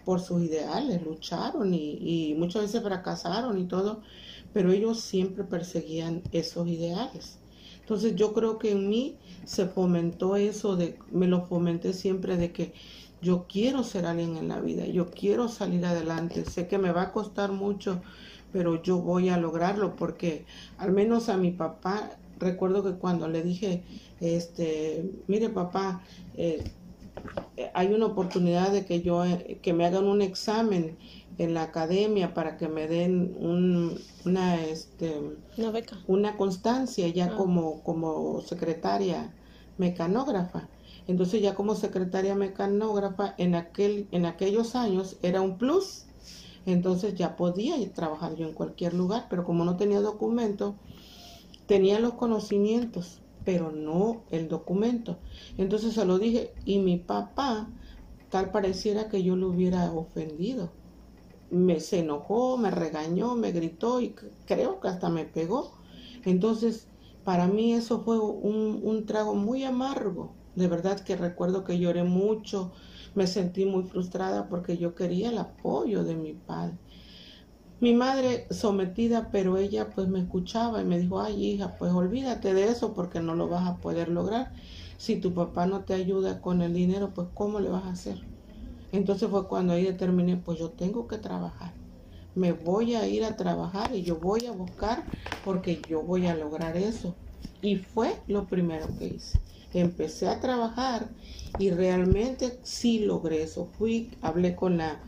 por 0.03 0.19
sus 0.21 0.41
ideales, 0.43 1.01
lucharon 1.03 1.73
y, 1.73 2.31
y 2.31 2.35
muchas 2.35 2.63
veces 2.63 2.83
fracasaron 2.83 3.59
y 3.59 3.67
todo, 3.67 4.03
pero 4.53 4.71
ellos 4.71 5.01
siempre 5.01 5.43
perseguían 5.43 6.23
esos 6.31 6.67
ideales. 6.67 7.40
Entonces 7.91 8.15
yo 8.15 8.31
creo 8.31 8.57
que 8.57 8.71
en 8.71 8.87
mí 8.87 9.17
se 9.43 9.65
fomentó 9.65 10.37
eso, 10.37 10.77
de, 10.77 10.97
me 11.11 11.27
lo 11.27 11.41
fomenté 11.41 11.91
siempre 11.91 12.37
de 12.37 12.53
que 12.53 12.71
yo 13.21 13.47
quiero 13.49 13.83
ser 13.83 14.05
alguien 14.05 14.37
en 14.37 14.47
la 14.47 14.61
vida, 14.61 14.85
yo 14.85 15.11
quiero 15.11 15.49
salir 15.49 15.85
adelante, 15.85 16.45
sé 16.45 16.69
que 16.69 16.77
me 16.77 16.93
va 16.93 17.01
a 17.01 17.11
costar 17.11 17.51
mucho, 17.51 18.01
pero 18.53 18.81
yo 18.81 18.99
voy 18.99 19.27
a 19.27 19.35
lograrlo 19.35 19.97
porque 19.97 20.45
al 20.77 20.93
menos 20.93 21.27
a 21.27 21.35
mi 21.35 21.51
papá, 21.51 22.11
recuerdo 22.39 22.81
que 22.81 22.97
cuando 22.97 23.27
le 23.27 23.43
dije, 23.43 23.83
este, 24.21 25.11
mire 25.27 25.49
papá, 25.49 26.01
eh, 26.37 26.63
hay 27.73 27.93
una 27.93 28.05
oportunidad 28.05 28.71
de 28.71 28.85
que 28.85 29.01
yo, 29.01 29.25
eh, 29.25 29.59
que 29.61 29.73
me 29.73 29.85
hagan 29.85 30.05
un 30.05 30.21
examen 30.21 30.95
en 31.41 31.55
la 31.55 31.63
academia 31.63 32.35
para 32.35 32.55
que 32.55 32.67
me 32.67 32.87
den 32.87 33.35
una, 33.39 34.63
este, 34.63 35.19
una 35.57 35.71
beca. 35.71 35.97
Una 36.05 36.37
constancia 36.37 37.07
ya 37.07 37.31
ah. 37.33 37.35
como, 37.35 37.81
como 37.81 38.41
secretaria 38.41 39.33
mecanógrafa. 39.79 40.69
Entonces 41.07 41.41
ya 41.41 41.55
como 41.55 41.73
secretaria 41.73 42.35
mecanógrafa 42.35 43.33
en, 43.39 43.55
aquel, 43.55 44.07
en 44.11 44.27
aquellos 44.27 44.75
años 44.75 45.17
era 45.23 45.41
un 45.41 45.57
plus. 45.57 46.05
Entonces 46.67 47.15
ya 47.15 47.35
podía 47.35 47.75
trabajar 47.91 48.35
yo 48.35 48.47
en 48.47 48.53
cualquier 48.53 48.93
lugar, 48.93 49.25
pero 49.27 49.43
como 49.43 49.65
no 49.65 49.77
tenía 49.77 49.99
documento, 49.99 50.75
tenía 51.65 51.99
los 51.99 52.13
conocimientos, 52.13 53.19
pero 53.45 53.71
no 53.71 54.21
el 54.29 54.47
documento. 54.47 55.17
Entonces 55.57 55.95
se 55.95 56.05
lo 56.05 56.19
dije 56.19 56.53
y 56.65 56.77
mi 56.77 56.97
papá 56.97 57.67
tal 58.29 58.51
pareciera 58.51 59.09
que 59.09 59.23
yo 59.23 59.35
lo 59.35 59.47
hubiera 59.47 59.91
ofendido 59.91 60.80
me 61.51 61.79
se 61.79 61.99
enojó, 61.99 62.57
me 62.57 62.71
regañó, 62.71 63.35
me 63.35 63.51
gritó 63.51 64.01
y 64.01 64.15
creo 64.45 64.79
que 64.79 64.87
hasta 64.89 65.09
me 65.09 65.25
pegó. 65.25 65.79
Entonces, 66.23 66.91
para 67.23 67.47
mí 67.47 67.73
eso 67.73 68.03
fue 68.03 68.19
un, 68.19 68.79
un 68.83 69.05
trago 69.05 69.35
muy 69.35 69.63
amargo. 69.63 70.39
De 70.55 70.67
verdad 70.67 70.99
que 71.03 71.15
recuerdo 71.15 71.63
que 71.63 71.79
lloré 71.79 72.03
mucho, 72.03 72.73
me 73.13 73.27
sentí 73.27 73.65
muy 73.65 73.83
frustrada 73.85 74.49
porque 74.49 74.77
yo 74.77 74.95
quería 74.95 75.29
el 75.29 75.37
apoyo 75.37 76.03
de 76.03 76.15
mi 76.15 76.33
padre. 76.33 76.79
Mi 77.79 77.93
madre 77.93 78.47
sometida, 78.49 79.29
pero 79.29 79.57
ella 79.57 79.93
pues 79.93 80.07
me 80.07 80.21
escuchaba 80.21 80.81
y 80.81 80.85
me 80.85 80.97
dijo, 80.99 81.19
ay 81.19 81.43
hija, 81.45 81.75
pues 81.77 81.91
olvídate 81.91 82.53
de 82.53 82.69
eso 82.69 82.93
porque 82.93 83.19
no 83.19 83.35
lo 83.35 83.49
vas 83.49 83.67
a 83.67 83.81
poder 83.81 84.07
lograr. 84.09 84.53
Si 84.97 85.19
tu 85.19 85.33
papá 85.33 85.65
no 85.65 85.83
te 85.83 85.93
ayuda 85.93 86.39
con 86.41 86.61
el 86.61 86.73
dinero, 86.73 87.13
pues 87.13 87.27
¿cómo 87.33 87.59
le 87.59 87.67
vas 87.69 87.83
a 87.85 87.89
hacer? 87.91 88.30
Entonces 88.91 89.29
fue 89.29 89.47
cuando 89.47 89.73
ahí 89.73 89.83
determiné, 89.83 90.37
pues 90.37 90.59
yo 90.59 90.71
tengo 90.71 91.07
que 91.07 91.17
trabajar. 91.17 91.73
Me 92.35 92.51
voy 92.53 92.95
a 92.95 93.07
ir 93.07 93.23
a 93.23 93.35
trabajar 93.35 93.95
y 93.95 94.03
yo 94.03 94.17
voy 94.17 94.45
a 94.45 94.51
buscar 94.51 95.05
porque 95.43 95.81
yo 95.89 96.01
voy 96.01 96.27
a 96.27 96.35
lograr 96.35 96.77
eso. 96.77 97.15
Y 97.61 97.77
fue 97.77 98.21
lo 98.27 98.47
primero 98.47 98.87
que 98.97 99.07
hice. 99.07 99.39
Empecé 99.73 100.27
a 100.27 100.39
trabajar 100.39 101.09
y 101.57 101.71
realmente 101.71 102.59
sí 102.63 102.99
logré 102.99 103.43
eso. 103.43 103.67
Fui, 103.77 104.11
hablé 104.21 104.55
con 104.55 104.77
la 104.77 105.01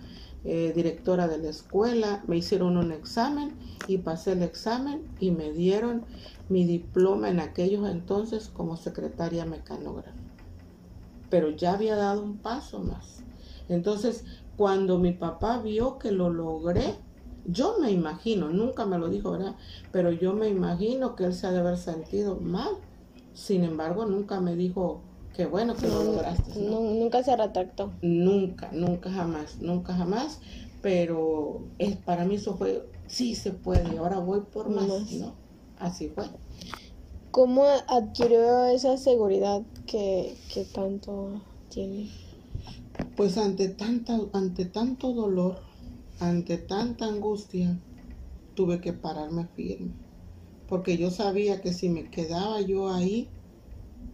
eh, 0.45 0.73
directora 0.75 1.27
de 1.27 1.37
la 1.37 1.49
escuela, 1.49 2.23
me 2.27 2.37
hicieron 2.37 2.77
un 2.77 2.91
examen 2.91 3.57
y 3.87 3.99
pasé 3.99 4.33
el 4.33 4.43
examen 4.43 5.07
y 5.19 5.31
me 5.31 5.51
dieron 5.51 6.05
mi 6.49 6.65
diploma 6.65 7.29
en 7.29 7.39
aquellos 7.39 7.89
entonces 7.89 8.49
como 8.49 8.77
secretaria 8.77 9.45
mecanógrafa. 9.45 10.17
Pero 11.29 11.49
ya 11.49 11.73
había 11.73 11.95
dado 11.95 12.23
un 12.23 12.37
paso 12.37 12.79
más. 12.79 13.23
Entonces, 13.75 14.25
cuando 14.57 14.99
mi 14.99 15.11
papá 15.11 15.59
vio 15.59 15.97
que 15.97 16.11
lo 16.11 16.29
logré, 16.29 16.95
yo 17.45 17.77
me 17.79 17.91
imagino, 17.91 18.49
nunca 18.49 18.85
me 18.85 18.97
lo 18.97 19.09
dijo, 19.09 19.31
¿verdad? 19.31 19.55
Pero 19.91 20.11
yo 20.11 20.33
me 20.33 20.47
imagino 20.47 21.15
que 21.15 21.25
él 21.25 21.33
se 21.33 21.47
ha 21.47 21.51
de 21.51 21.59
haber 21.59 21.77
sentido 21.77 22.39
mal. 22.39 22.69
Sin 23.33 23.63
embargo, 23.63 24.05
nunca 24.05 24.39
me 24.39 24.55
dijo 24.55 25.01
que 25.35 25.45
bueno 25.45 25.75
que 25.75 25.87
lo 25.87 26.03
lograste. 26.03 26.59
nunca 26.59 27.23
se 27.23 27.35
retractó. 27.35 27.91
Nunca, 28.01 28.69
nunca 28.71 29.11
jamás, 29.11 29.59
nunca 29.59 29.93
jamás. 29.93 30.39
Pero 30.81 31.61
es, 31.79 31.95
para 31.95 32.25
mí 32.25 32.35
eso 32.35 32.55
fue, 32.55 32.87
sí 33.07 33.35
se 33.35 33.51
puede, 33.51 33.97
ahora 33.97 34.19
voy 34.19 34.41
por 34.41 34.69
más, 34.69 34.87
¿no? 35.13 35.33
así 35.79 36.09
fue. 36.09 36.25
¿Cómo 37.31 37.65
adquirió 37.87 38.65
esa 38.65 38.97
seguridad 38.97 39.63
que, 39.87 40.37
que 40.53 40.65
tanto 40.65 41.41
tiene? 41.69 42.11
Pues 43.15 43.37
ante, 43.37 43.69
tanta, 43.69 44.19
ante 44.33 44.65
tanto 44.65 45.13
dolor, 45.13 45.59
ante 46.19 46.57
tanta 46.57 47.05
angustia, 47.05 47.79
tuve 48.55 48.81
que 48.81 48.93
pararme 48.93 49.47
firme. 49.55 49.91
Porque 50.67 50.97
yo 50.97 51.11
sabía 51.11 51.61
que 51.61 51.73
si 51.73 51.89
me 51.89 52.09
quedaba 52.09 52.61
yo 52.61 52.91
ahí, 52.91 53.29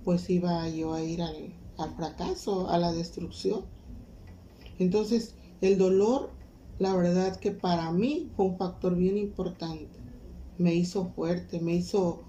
pues 0.03 0.29
iba 0.29 0.67
yo 0.69 0.93
a 0.93 1.03
ir 1.03 1.21
al, 1.21 1.53
al 1.77 1.95
fracaso, 1.95 2.69
a 2.69 2.77
la 2.77 2.91
destrucción. 2.91 3.65
Entonces, 4.79 5.35
el 5.61 5.77
dolor, 5.77 6.31
la 6.79 6.95
verdad 6.95 7.37
que 7.37 7.51
para 7.51 7.91
mí 7.91 8.29
fue 8.35 8.45
un 8.45 8.57
factor 8.57 8.95
bien 8.95 9.17
importante. 9.17 9.99
Me 10.57 10.73
hizo 10.73 11.11
fuerte, 11.15 11.59
me 11.59 11.75
hizo 11.75 12.21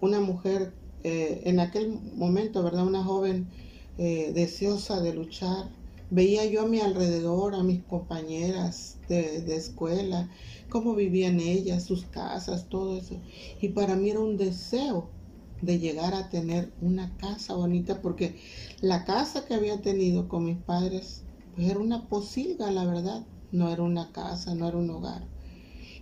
una 0.00 0.20
mujer 0.20 0.74
eh, 1.02 1.42
en 1.44 1.60
aquel 1.60 1.98
momento, 2.16 2.62
¿verdad? 2.62 2.86
Una 2.86 3.02
joven 3.02 3.48
eh, 3.96 4.32
deseosa 4.34 5.00
de 5.00 5.14
luchar. 5.14 5.72
Veía 6.10 6.44
yo 6.46 6.62
a 6.62 6.66
mi 6.66 6.80
alrededor, 6.80 7.54
a 7.54 7.62
mis 7.62 7.84
compañeras 7.84 9.00
de, 9.08 9.42
de 9.42 9.56
escuela, 9.56 10.30
cómo 10.68 10.94
vivían 10.94 11.40
ellas, 11.40 11.84
sus 11.84 12.06
casas, 12.06 12.68
todo 12.68 12.98
eso. 12.98 13.22
Y 13.60 13.70
para 13.70 13.96
mí 13.96 14.10
era 14.10 14.20
un 14.20 14.36
deseo 14.36 15.14
de 15.60 15.78
llegar 15.78 16.14
a 16.14 16.28
tener 16.30 16.74
una 16.80 17.16
casa 17.16 17.54
bonita, 17.54 18.00
porque 18.02 18.40
la 18.80 19.04
casa 19.04 19.44
que 19.46 19.54
había 19.54 19.80
tenido 19.80 20.28
con 20.28 20.44
mis 20.44 20.62
padres, 20.62 21.26
pues 21.54 21.68
era 21.68 21.80
una 21.80 22.08
posilga, 22.08 22.70
la 22.70 22.84
verdad, 22.84 23.26
no 23.50 23.70
era 23.72 23.82
una 23.82 24.12
casa, 24.12 24.54
no 24.54 24.68
era 24.68 24.76
un 24.76 24.90
hogar. 24.90 25.28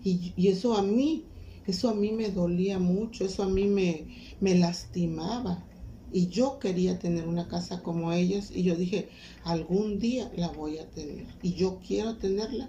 Y, 0.02 0.34
y 0.36 0.48
eso 0.48 0.74
a 0.76 0.82
mí, 0.82 1.32
eso 1.66 1.88
a 1.90 1.94
mí 1.94 2.12
me 2.12 2.30
dolía 2.30 2.78
mucho, 2.78 3.24
eso 3.24 3.42
a 3.42 3.48
mí 3.48 3.66
me, 3.68 4.08
me 4.40 4.54
lastimaba. 4.56 5.71
Y 6.12 6.28
yo 6.28 6.58
quería 6.58 6.98
tener 6.98 7.26
una 7.26 7.48
casa 7.48 7.82
como 7.82 8.12
ellos 8.12 8.50
y 8.50 8.62
yo 8.62 8.76
dije, 8.76 9.08
algún 9.44 9.98
día 9.98 10.30
la 10.36 10.48
voy 10.48 10.78
a 10.78 10.86
tener. 10.90 11.26
Y 11.42 11.54
yo 11.54 11.80
quiero 11.86 12.16
tenerla. 12.16 12.68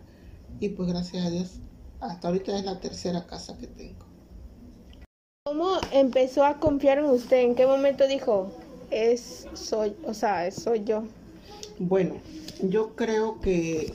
Y 0.60 0.70
pues 0.70 0.88
gracias 0.88 1.26
a 1.26 1.30
Dios, 1.30 1.60
hasta 2.00 2.28
ahorita 2.30 2.58
es 2.58 2.64
la 2.64 2.80
tercera 2.80 3.28
casa 3.28 3.58
que 3.58 3.68
tengo. 3.68 4.06
¿Cómo 5.46 5.76
empezó 5.92 6.46
a 6.46 6.60
confiar 6.60 7.00
en 7.00 7.06
usted? 7.06 7.42
¿En 7.42 7.56
qué 7.56 7.68
momento 7.68 8.08
dijo, 8.08 8.50
es, 8.92 9.48
soy, 9.54 9.94
o 10.06 10.14
sea, 10.14 10.50
soy 10.52 10.86
yo? 10.86 11.04
Bueno, 11.80 12.16
yo 12.62 12.96
creo 12.96 13.42
que 13.42 13.94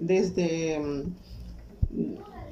desde 0.00 0.80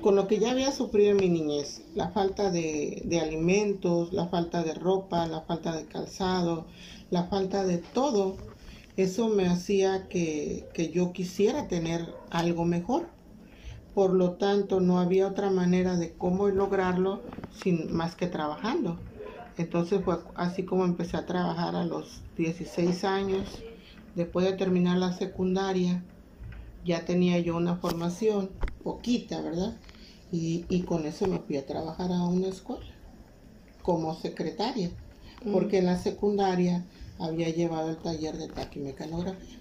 con 0.02 0.16
lo 0.16 0.26
que 0.26 0.38
ya 0.38 0.50
había 0.50 0.72
sufrido 0.72 1.12
en 1.12 1.16
mi 1.16 1.28
niñez, 1.28 1.82
la 1.94 2.08
falta 2.10 2.50
de, 2.50 3.02
de, 3.04 3.20
alimentos, 3.20 4.12
la 4.12 4.26
falta 4.26 4.62
de 4.62 4.74
ropa, 4.74 5.26
la 5.26 5.42
falta 5.42 5.74
de 5.74 5.86
calzado, 5.86 6.66
la 7.10 7.24
falta 7.24 7.64
de 7.64 7.78
todo, 7.78 8.36
eso 8.96 9.28
me 9.28 9.46
hacía 9.46 10.08
que, 10.08 10.68
que 10.74 10.90
yo 10.90 11.12
quisiera 11.12 11.68
tener 11.68 12.14
algo 12.30 12.64
mejor. 12.64 13.08
Por 13.94 14.12
lo 14.12 14.32
tanto, 14.32 14.80
no 14.80 14.98
había 14.98 15.28
otra 15.28 15.50
manera 15.50 15.96
de 15.96 16.12
cómo 16.12 16.48
lograrlo 16.48 17.22
sin 17.62 17.94
más 17.94 18.16
que 18.16 18.26
trabajando. 18.26 18.98
Entonces 19.56 20.02
fue 20.04 20.18
así 20.34 20.64
como 20.64 20.84
empecé 20.84 21.16
a 21.16 21.26
trabajar 21.26 21.76
a 21.76 21.84
los 21.84 22.22
16 22.36 23.04
años. 23.04 23.62
Después 24.14 24.46
de 24.46 24.54
terminar 24.54 24.98
la 24.98 25.12
secundaria, 25.12 26.02
ya 26.84 27.04
tenía 27.04 27.38
yo 27.38 27.56
una 27.56 27.76
formación, 27.76 28.50
poquita, 28.82 29.40
¿verdad? 29.40 29.76
Y, 30.32 30.64
y 30.68 30.82
con 30.82 31.06
eso 31.06 31.26
me 31.26 31.38
fui 31.38 31.58
a 31.58 31.66
trabajar 31.66 32.10
a 32.10 32.24
una 32.24 32.48
escuela 32.48 32.82
como 33.82 34.14
secretaria, 34.14 34.90
porque 35.52 35.78
en 35.78 35.86
la 35.86 35.98
secundaria 35.98 36.84
había 37.18 37.50
llevado 37.50 37.90
el 37.90 37.96
taller 37.96 38.36
de 38.38 38.48
taquimecanografía. 38.48 39.58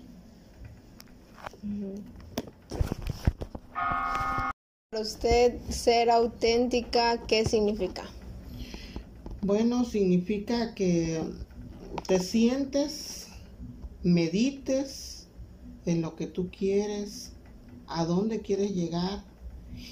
Para 3.74 5.04
usted 5.04 5.60
ser 5.70 6.10
auténtica, 6.10 7.18
¿qué 7.28 7.46
significa? 7.46 8.04
Bueno, 9.42 9.86
significa 9.86 10.76
que 10.76 11.22
te 12.08 12.20
sientes, 12.20 13.28
medites 14.04 15.28
en 15.86 16.02
lo 16.02 16.16
que 16.16 16.28
tú 16.28 16.50
quieres, 16.52 17.32
a 17.88 18.06
dónde 18.06 18.42
quieres 18.42 18.76
llegar 18.76 19.31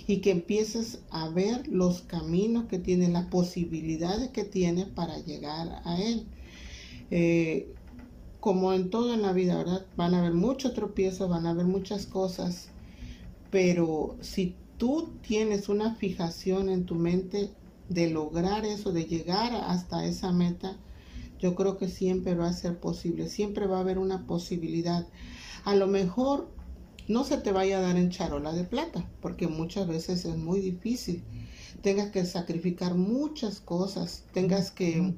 y 0.07 0.17
que 0.17 0.31
empieces 0.31 0.99
a 1.09 1.29
ver 1.29 1.67
los 1.67 2.01
caminos 2.01 2.65
que 2.65 2.79
tiene, 2.79 3.09
las 3.09 3.27
posibilidades 3.27 4.29
que 4.29 4.43
tiene 4.43 4.85
para 4.85 5.19
llegar 5.19 5.81
a 5.83 6.01
él. 6.01 6.25
Eh, 7.11 7.73
como 8.39 8.73
en 8.73 8.89
todo 8.89 9.13
en 9.13 9.21
la 9.21 9.33
vida, 9.33 9.57
¿verdad? 9.57 9.85
Van 9.97 10.13
a 10.13 10.19
haber 10.19 10.33
muchos 10.33 10.73
tropiezos, 10.73 11.29
van 11.29 11.45
a 11.45 11.51
haber 11.51 11.65
muchas 11.65 12.05
cosas, 12.05 12.69
pero 13.51 14.15
si 14.21 14.55
tú 14.77 15.09
tienes 15.27 15.67
una 15.67 15.95
fijación 15.95 16.69
en 16.69 16.85
tu 16.85 16.95
mente 16.95 17.49
de 17.89 18.09
lograr 18.09 18.65
eso, 18.65 18.93
de 18.93 19.05
llegar 19.05 19.53
hasta 19.53 20.05
esa 20.05 20.31
meta, 20.31 20.77
yo 21.39 21.55
creo 21.55 21.77
que 21.77 21.89
siempre 21.89 22.35
va 22.35 22.47
a 22.47 22.53
ser 22.53 22.79
posible, 22.79 23.27
siempre 23.27 23.67
va 23.67 23.77
a 23.77 23.81
haber 23.81 23.97
una 23.97 24.25
posibilidad. 24.25 25.07
A 25.65 25.75
lo 25.75 25.87
mejor 25.87 26.49
no 27.09 27.23
se 27.23 27.37
te 27.37 27.51
vaya 27.51 27.79
a 27.79 27.81
dar 27.81 27.97
en 27.97 28.11
charola 28.11 28.53
de 28.53 28.63
plata, 28.63 29.03
porque 29.19 29.47
muchas 29.47 29.87
veces 29.87 30.25
es 30.25 30.37
muy 30.37 30.59
difícil. 30.61 31.23
Tengas 31.81 32.11
que 32.11 32.23
sacrificar 32.23 32.93
muchas 32.93 33.59
cosas, 33.59 34.23
tengas 34.31 34.69
que 34.69 35.15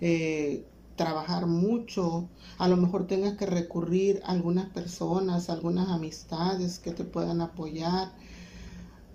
eh, 0.00 0.64
trabajar 0.94 1.46
mucho, 1.46 2.28
a 2.58 2.68
lo 2.68 2.76
mejor 2.76 3.08
tengas 3.08 3.36
que 3.36 3.46
recurrir 3.46 4.22
a 4.24 4.30
algunas 4.30 4.68
personas, 4.68 5.50
algunas 5.50 5.88
amistades 5.88 6.78
que 6.78 6.92
te 6.92 7.02
puedan 7.02 7.40
apoyar, 7.40 8.12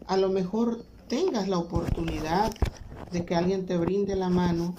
a 0.06 0.18
lo 0.18 0.30
mejor 0.30 0.84
tengas 1.08 1.48
la 1.48 1.60
oportunidad 1.60 2.54
de 3.10 3.24
que 3.24 3.36
alguien 3.36 3.66
te 3.66 3.78
brinde 3.78 4.18
la 4.18 4.28
mano 4.28 4.76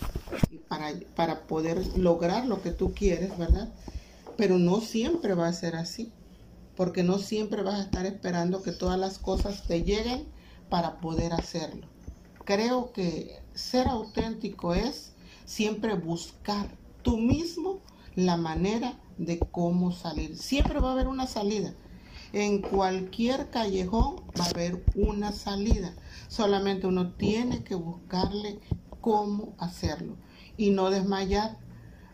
para, 0.69 0.93
para 1.17 1.47
poder 1.47 1.97
lograr 1.97 2.45
lo 2.45 2.61
que 2.61 2.73
tú 2.73 2.93
quieres, 2.93 3.39
¿verdad? 3.39 3.73
Pero 4.37 4.59
no 4.59 4.83
siempre 4.83 5.33
va 5.33 5.49
a 5.49 5.53
ser 5.55 5.75
así 5.75 6.13
porque 6.79 7.03
no 7.03 7.19
siempre 7.19 7.65
vas 7.65 7.75
a 7.75 7.83
estar 7.83 8.07
esperando 8.07 8.63
que 8.63 8.71
todas 8.71 8.97
las 8.97 9.19
cosas 9.19 9.65
te 9.67 9.83
lleguen 9.83 10.29
para 10.71 11.01
poder 11.01 11.33
hacerlo. 11.33 11.89
Creo 12.45 12.93
que 12.93 13.43
ser 13.53 13.89
auténtico 13.89 14.75
es 14.75 15.13
siempre 15.45 15.95
buscar 15.95 16.69
tú 17.03 17.19
mismo 17.19 17.81
la 18.15 18.37
manera 18.37 18.97
de 19.17 19.41
cómo 19.41 19.91
salir. 19.91 20.37
Siempre 20.37 20.79
va 20.79 20.91
a 20.91 20.93
haber 20.93 21.09
una 21.09 21.27
salida. 21.27 21.75
En 22.33 22.63
cualquier 22.63 23.51
callejón 23.51 24.23
va 24.41 24.45
a 24.45 24.51
haber 24.51 24.85
una 24.95 25.33
salida. 25.33 25.97
Solamente 26.29 26.87
uno 26.87 27.11
tiene 27.15 27.65
que 27.65 27.75
buscarle 27.75 28.61
cómo 29.01 29.53
hacerlo 29.59 30.15
y 30.57 30.71
no 30.71 30.91
desmayar, 30.91 31.59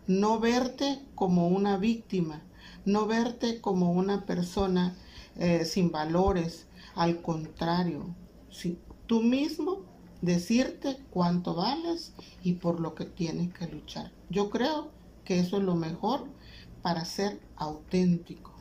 no 0.06 0.40
verte 0.40 1.02
como 1.14 1.48
una 1.48 1.76
víctima, 1.76 2.40
no 2.84 3.06
verte 3.06 3.60
como 3.60 3.92
una 3.92 4.26
persona 4.26 4.96
eh, 5.36 5.64
sin 5.64 5.90
valores, 5.90 6.66
al 6.94 7.22
contrario, 7.22 8.14
si 8.50 8.78
tú 9.06 9.20
mismo 9.20 9.82
decirte 10.22 10.96
cuánto 11.10 11.54
vales 11.54 12.14
y 12.42 12.54
por 12.54 12.80
lo 12.80 12.94
que 12.94 13.04
tienes 13.04 13.52
que 13.52 13.66
luchar. 13.66 14.12
Yo 14.30 14.48
creo 14.48 14.90
que 15.24 15.38
eso 15.38 15.58
es 15.58 15.62
lo 15.64 15.74
mejor 15.74 16.24
para 16.82 17.04
ser 17.04 17.40
auténtico 17.56 18.52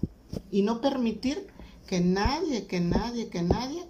y 0.51 0.63
no 0.63 0.81
permitir 0.81 1.47
que 1.87 1.99
nadie, 2.01 2.65
que 2.67 2.79
nadie, 2.79 3.29
que 3.29 3.43
nadie 3.43 3.85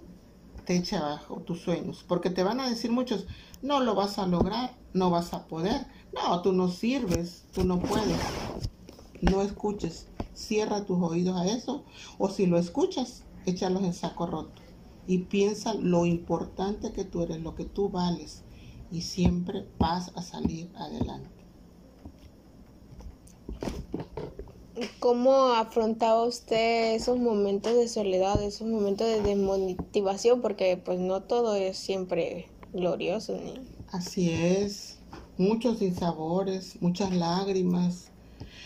te 0.64 0.76
eche 0.76 0.96
abajo 0.96 1.40
tus 1.40 1.62
sueños, 1.62 2.04
porque 2.06 2.30
te 2.30 2.42
van 2.42 2.60
a 2.60 2.68
decir 2.68 2.90
muchos, 2.90 3.26
no 3.62 3.80
lo 3.80 3.94
vas 3.94 4.18
a 4.18 4.26
lograr, 4.26 4.76
no 4.92 5.10
vas 5.10 5.34
a 5.34 5.46
poder, 5.46 5.86
no, 6.12 6.42
tú 6.42 6.52
no 6.52 6.68
sirves, 6.68 7.44
tú 7.52 7.64
no 7.64 7.78
puedes. 7.80 8.18
No 9.20 9.42
escuches 9.42 10.12
cierra 10.32 10.84
tus 10.86 10.98
oídos 11.02 11.36
a 11.36 11.46
eso 11.46 11.86
o 12.18 12.28
si 12.30 12.46
lo 12.46 12.58
escuchas, 12.58 13.28
échalos 13.44 13.82
en 13.84 13.94
saco 13.94 14.26
roto 14.26 14.62
y 15.06 15.26
piensa 15.26 15.74
lo 15.74 16.06
importante 16.06 16.92
que 16.92 17.04
tú 17.04 17.22
eres, 17.22 17.40
lo 17.42 17.54
que 17.54 17.64
tú 17.66 17.90
vales 17.90 18.46
y 18.90 19.02
siempre 19.02 19.72
vas 19.78 20.12
a 20.16 20.22
salir 20.22 20.72
adelante. 20.76 21.44
¿Cómo 24.98 25.52
afrontaba 25.52 26.24
usted 26.24 26.94
esos 26.94 27.18
momentos 27.18 27.76
de 27.76 27.86
soledad, 27.88 28.42
esos 28.42 28.66
momentos 28.66 29.06
de 29.06 29.20
desmotivación? 29.22 30.40
Porque 30.40 30.76
pues 30.76 30.98
no 30.98 31.24
todo 31.24 31.54
es 31.54 31.78
siempre 31.78 32.56
glorioso. 32.72 33.38
Así 33.86 34.30
es, 34.30 35.04
muchos 35.36 35.78
sinsabores, 35.78 36.80
muchas 36.82 37.12
lágrimas, 37.14 38.13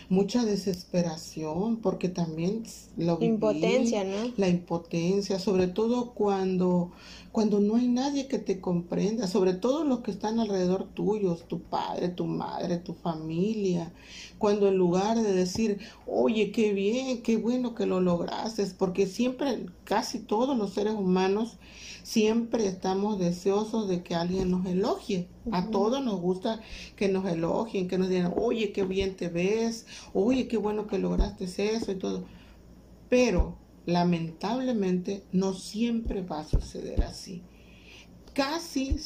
mucha 0.08 0.44
desesperación, 0.44 1.76
porque 1.76 2.08
también 2.08 2.62
lo 2.96 3.18
impotencia, 3.20 4.04
¿no? 4.04 4.32
La 4.36 4.48
impotencia, 4.48 5.38
sobre 5.38 5.66
todo 5.66 6.12
cuando 6.14 6.92
cuando 7.32 7.60
no 7.60 7.76
hay 7.76 7.88
nadie 7.88 8.26
que 8.26 8.38
te 8.38 8.60
comprenda, 8.60 9.26
sobre 9.26 9.52
todo 9.52 9.84
los 9.84 10.00
que 10.00 10.10
están 10.10 10.40
alrededor 10.40 10.88
tuyos, 10.94 11.46
tu 11.46 11.60
padre, 11.60 12.08
tu 12.08 12.26
madre, 12.26 12.78
tu 12.78 12.94
familia, 12.94 13.92
cuando 14.38 14.68
en 14.68 14.76
lugar 14.76 15.18
de 15.18 15.32
decir, 15.32 15.78
oye, 16.06 16.52
qué 16.52 16.72
bien, 16.72 17.22
qué 17.22 17.36
bueno 17.36 17.74
que 17.74 17.86
lo 17.86 18.00
lograste, 18.00 18.66
porque 18.78 19.06
siempre, 19.06 19.66
casi 19.84 20.20
todos 20.20 20.56
los 20.56 20.72
seres 20.72 20.94
humanos, 20.94 21.58
siempre 22.02 22.66
estamos 22.66 23.18
deseosos 23.18 23.88
de 23.88 24.02
que 24.02 24.14
alguien 24.14 24.50
nos 24.50 24.64
elogie. 24.66 25.28
A 25.50 25.70
todos 25.70 26.04
nos 26.04 26.20
gusta 26.20 26.60
que 26.96 27.08
nos 27.08 27.26
elogien, 27.26 27.88
que 27.88 27.98
nos 27.98 28.08
digan, 28.08 28.32
oye, 28.36 28.72
qué 28.72 28.84
bien 28.84 29.16
te 29.16 29.28
ves, 29.28 29.86
oye, 30.14 30.48
qué 30.48 30.56
bueno 30.56 30.86
que 30.86 30.98
lograste 30.98 31.44
eso 31.44 31.92
y 31.92 31.96
todo. 31.96 32.24
Pero 33.08 33.56
lamentablemente 33.88 35.24
no 35.32 35.54
siempre 35.54 36.20
va 36.20 36.40
a 36.40 36.44
suceder 36.44 37.02
así. 37.04 37.42
Casi, 38.34 39.00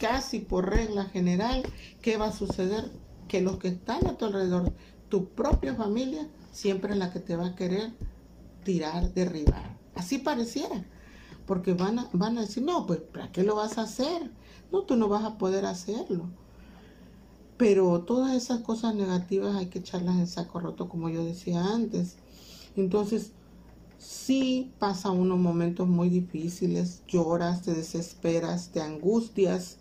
casi 0.00 0.38
por 0.38 0.70
regla 0.70 1.06
general, 1.06 1.64
¿qué 2.02 2.16
va 2.16 2.26
a 2.26 2.32
suceder? 2.32 2.88
Que 3.26 3.40
los 3.40 3.58
que 3.58 3.66
están 3.66 4.06
a 4.06 4.16
tu 4.16 4.26
alrededor, 4.26 4.72
tu 5.08 5.30
propia 5.30 5.74
familia, 5.74 6.28
siempre 6.52 6.92
es 6.92 6.98
la 6.98 7.12
que 7.12 7.18
te 7.18 7.34
va 7.34 7.46
a 7.46 7.56
querer 7.56 7.90
tirar, 8.62 9.12
derribar. 9.12 9.76
Así 9.96 10.18
pareciera. 10.18 10.84
Porque 11.44 11.74
van 11.74 11.98
a, 11.98 12.08
van 12.12 12.38
a 12.38 12.42
decir, 12.42 12.62
no, 12.62 12.86
pues 12.86 13.00
¿para 13.00 13.32
qué 13.32 13.42
lo 13.42 13.56
vas 13.56 13.76
a 13.76 13.82
hacer? 13.82 14.30
No, 14.70 14.82
tú 14.82 14.94
no 14.94 15.08
vas 15.08 15.24
a 15.24 15.36
poder 15.36 15.66
hacerlo. 15.66 16.30
Pero 17.56 18.02
todas 18.02 18.36
esas 18.36 18.60
cosas 18.60 18.94
negativas 18.94 19.56
hay 19.56 19.66
que 19.66 19.80
echarlas 19.80 20.14
en 20.16 20.28
saco 20.28 20.60
roto, 20.60 20.88
como 20.88 21.08
yo 21.08 21.24
decía 21.24 21.74
antes. 21.74 22.18
Entonces, 22.76 23.32
Sí 23.98 24.72
pasa 24.78 25.10
unos 25.10 25.38
momentos 25.38 25.88
muy 25.88 26.08
difíciles, 26.08 27.02
lloras, 27.08 27.62
te 27.62 27.74
desesperas, 27.74 28.70
te 28.70 28.80
angustias, 28.80 29.78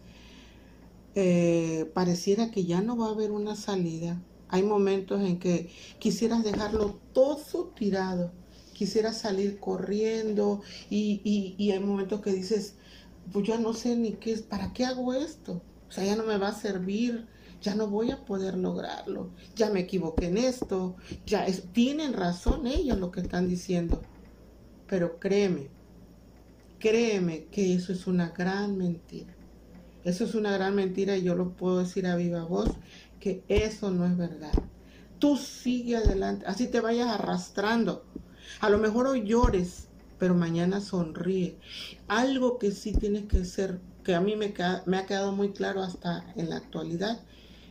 eh, 1.15 1.89
pareciera 1.93 2.51
que 2.51 2.65
ya 2.65 2.81
no 2.81 2.97
va 2.97 3.07
a 3.07 3.11
haber 3.11 3.31
una 3.31 3.55
salida. 3.55 4.21
Hay 4.49 4.63
momentos 4.63 5.21
en 5.21 5.39
que 5.39 5.69
quisieras 5.99 6.43
dejarlo 6.43 6.99
todo 7.13 7.65
tirado, 7.75 8.31
quisieras 8.73 9.17
salir 9.19 9.59
corriendo 9.59 10.61
y, 10.89 11.55
y 11.57 11.71
hay 11.71 11.79
momentos 11.79 12.21
que 12.21 12.33
dices, 12.33 12.75
pues 13.31 13.45
ya 13.47 13.57
no 13.57 13.73
sé 13.73 13.95
ni 13.95 14.13
qué 14.13 14.31
es, 14.31 14.41
¿para 14.41 14.73
qué 14.73 14.85
hago 14.85 15.13
esto? 15.13 15.61
O 15.89 15.91
sea, 15.91 16.05
ya 16.05 16.15
no 16.15 16.23
me 16.23 16.37
va 16.37 16.49
a 16.49 16.59
servir, 16.59 17.27
ya 17.61 17.75
no 17.75 17.87
voy 17.87 18.11
a 18.11 18.25
poder 18.25 18.57
lograrlo, 18.57 19.31
ya 19.55 19.69
me 19.69 19.81
equivoqué 19.81 20.27
en 20.27 20.37
esto, 20.37 20.95
ya 21.25 21.45
tienen 21.73 22.13
razón 22.13 22.67
ellos 22.67 22.99
lo 22.99 23.11
que 23.11 23.21
están 23.21 23.47
diciendo. 23.47 24.01
Pero 24.87 25.19
créeme, 25.19 25.69
créeme 26.79 27.45
que 27.45 27.73
eso 27.73 27.91
es 27.91 28.07
una 28.07 28.29
gran 28.29 28.77
mentira. 28.77 29.33
Eso 30.03 30.23
es 30.23 30.35
una 30.35 30.53
gran 30.53 30.75
mentira 30.75 31.17
y 31.17 31.23
yo 31.23 31.35
lo 31.35 31.51
puedo 31.51 31.79
decir 31.79 32.07
a 32.07 32.15
viva 32.15 32.45
voz 32.45 32.69
que 33.19 33.43
eso 33.49 33.91
no 33.91 34.05
es 34.05 34.15
verdad. 34.15 34.53
Tú 35.19 35.35
sigue 35.35 35.97
adelante, 35.97 36.45
así 36.47 36.67
te 36.67 36.79
vayas 36.79 37.07
arrastrando. 37.07 38.05
A 38.61 38.69
lo 38.69 38.77
mejor 38.77 39.07
hoy 39.07 39.23
llores, 39.25 39.87
pero 40.17 40.35
mañana 40.35 40.79
sonríe. 40.79 41.57
Algo 42.07 42.57
que 42.57 42.71
sí 42.71 42.93
tienes 42.93 43.25
que 43.25 43.43
ser, 43.43 43.79
que 44.03 44.15
a 44.15 44.21
mí 44.21 44.35
me, 44.35 44.53
me 44.85 44.97
ha 44.97 45.05
quedado 45.05 45.33
muy 45.33 45.51
claro 45.51 45.81
hasta 45.81 46.31
en 46.35 46.49
la 46.49 46.57
actualidad, 46.57 47.19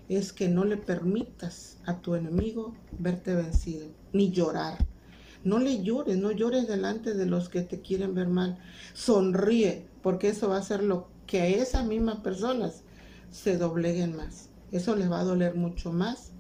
es 0.08 0.32
que 0.32 0.48
no 0.48 0.64
le 0.64 0.76
permitas 0.76 1.78
a 1.84 2.00
tu 2.00 2.14
enemigo 2.14 2.74
verte 2.98 3.34
vencido, 3.34 3.88
ni 4.12 4.30
llorar. 4.30 4.78
No 5.44 5.58
le 5.58 5.82
llores, 5.82 6.16
no 6.18 6.32
llores 6.32 6.66
delante 6.66 7.14
de 7.14 7.26
los 7.26 7.48
que 7.48 7.62
te 7.62 7.80
quieren 7.80 8.14
ver 8.14 8.28
mal. 8.28 8.58
Sonríe, 8.94 9.86
porque 10.02 10.28
eso 10.28 10.48
va 10.48 10.56
a 10.56 10.60
hacer 10.60 10.82
lo 10.82 11.08
que 11.26 11.40
a 11.40 11.46
esas 11.46 11.86
mismas 11.86 12.20
personas 12.20 12.82
se 13.30 13.56
dobleguen 13.56 14.16
más. 14.16 14.48
Eso 14.72 14.96
les 14.96 15.10
va 15.10 15.20
a 15.20 15.24
doler 15.24 15.54
mucho 15.54 15.92
más 15.92 16.32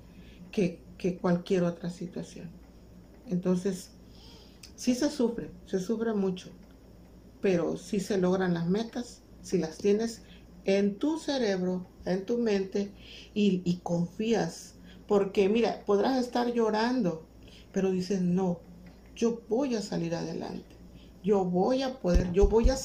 que, 0.50 0.80
que 0.98 1.16
cualquier 1.16 1.64
otra 1.64 1.90
situación. 1.90 2.50
Entonces, 3.28 3.90
sí 4.76 4.94
se 4.94 5.10
sufre, 5.10 5.50
se 5.66 5.80
sufre 5.80 6.14
mucho, 6.14 6.48
pero 7.40 7.76
si 7.76 8.00
se 8.00 8.18
logran 8.18 8.54
las 8.54 8.66
metas, 8.68 9.22
si 9.42 9.58
las 9.58 9.78
tienes 9.78 10.22
en 10.66 10.98
tu 10.98 11.18
cerebro, 11.18 11.86
en 12.04 12.26
tu 12.26 12.38
mente 12.38 12.92
y, 13.32 13.80
confías. 13.82 14.74
Porque 15.06 15.48
mira, 15.48 15.84
podrás 15.86 16.18
estar 16.18 16.52
llorando, 16.52 17.24
pero 17.72 17.92
dices, 17.92 18.20
no, 18.20 18.60
yo 19.14 19.40
voy 19.48 19.76
a 19.76 19.82
salir 19.82 20.14
adelante. 20.14 20.76
Yo 21.22 21.44
voy 21.44 21.82
a 21.82 22.00
poder, 22.00 22.32
yo 22.32 22.48
voy 22.48 22.70
a 22.70 22.76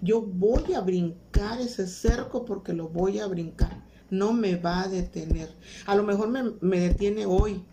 yo 0.00 0.22
voy 0.22 0.74
a 0.74 0.80
brincar 0.80 1.60
ese 1.60 1.86
cerco 1.86 2.44
porque 2.44 2.72
lo 2.72 2.88
voy 2.88 3.20
a 3.20 3.26
brincar. 3.26 3.84
No 4.10 4.32
me 4.32 4.56
va 4.56 4.82
a 4.82 4.88
detener. 4.88 5.48
A 5.86 5.94
lo 5.94 6.02
mejor 6.02 6.28
me, 6.28 6.52
me 6.60 6.80
detiene 6.80 7.26
hoy, 7.26 7.64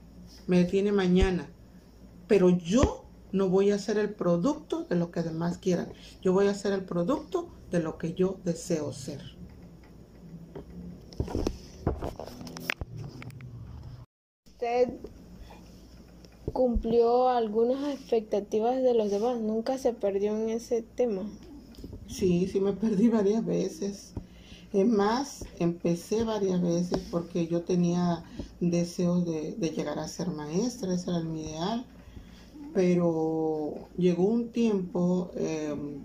me 0.45 0.59
detiene 0.59 0.91
mañana, 0.91 1.49
pero 2.27 2.49
yo 2.49 3.05
no 3.31 3.49
voy 3.49 3.71
a 3.71 3.79
ser 3.79 3.97
el 3.97 4.13
producto 4.13 4.83
de 4.83 4.95
lo 4.95 5.11
que 5.11 5.23
demás 5.23 5.57
quieran. 5.57 5.91
Yo 6.21 6.33
voy 6.33 6.47
a 6.47 6.53
ser 6.53 6.73
el 6.73 6.83
producto 6.83 7.49
de 7.71 7.79
lo 7.79 7.97
que 7.97 8.13
yo 8.13 8.39
deseo 8.43 8.93
ser. 8.93 9.36
¿Usted 14.45 14.89
cumplió 16.51 17.29
algunas 17.29 17.93
expectativas 17.93 18.81
de 18.81 18.93
los 18.93 19.11
demás? 19.11 19.39
¿Nunca 19.39 19.77
se 19.77 19.93
perdió 19.93 20.35
en 20.35 20.49
ese 20.49 20.81
tema? 20.81 21.23
Sí, 22.07 22.47
sí 22.47 22.59
me 22.59 22.73
perdí 22.73 23.09
varias 23.09 23.45
veces. 23.45 24.13
Es 24.73 24.87
más, 24.87 25.45
empecé 25.59 26.23
varias 26.23 26.61
veces 26.61 26.99
porque 27.11 27.47
yo 27.47 27.61
tenía 27.61 28.23
deseos 28.59 29.25
de, 29.25 29.53
llegar 29.59 29.99
a 29.99 30.07
ser 30.07 30.29
maestra, 30.29 30.93
ese 30.93 31.09
era 31.09 31.19
mi 31.21 31.43
ideal. 31.43 31.85
Pero 32.73 33.73
llegó 33.97 34.25
un 34.25 34.49
tiempo 34.51 35.31
em, 35.35 36.01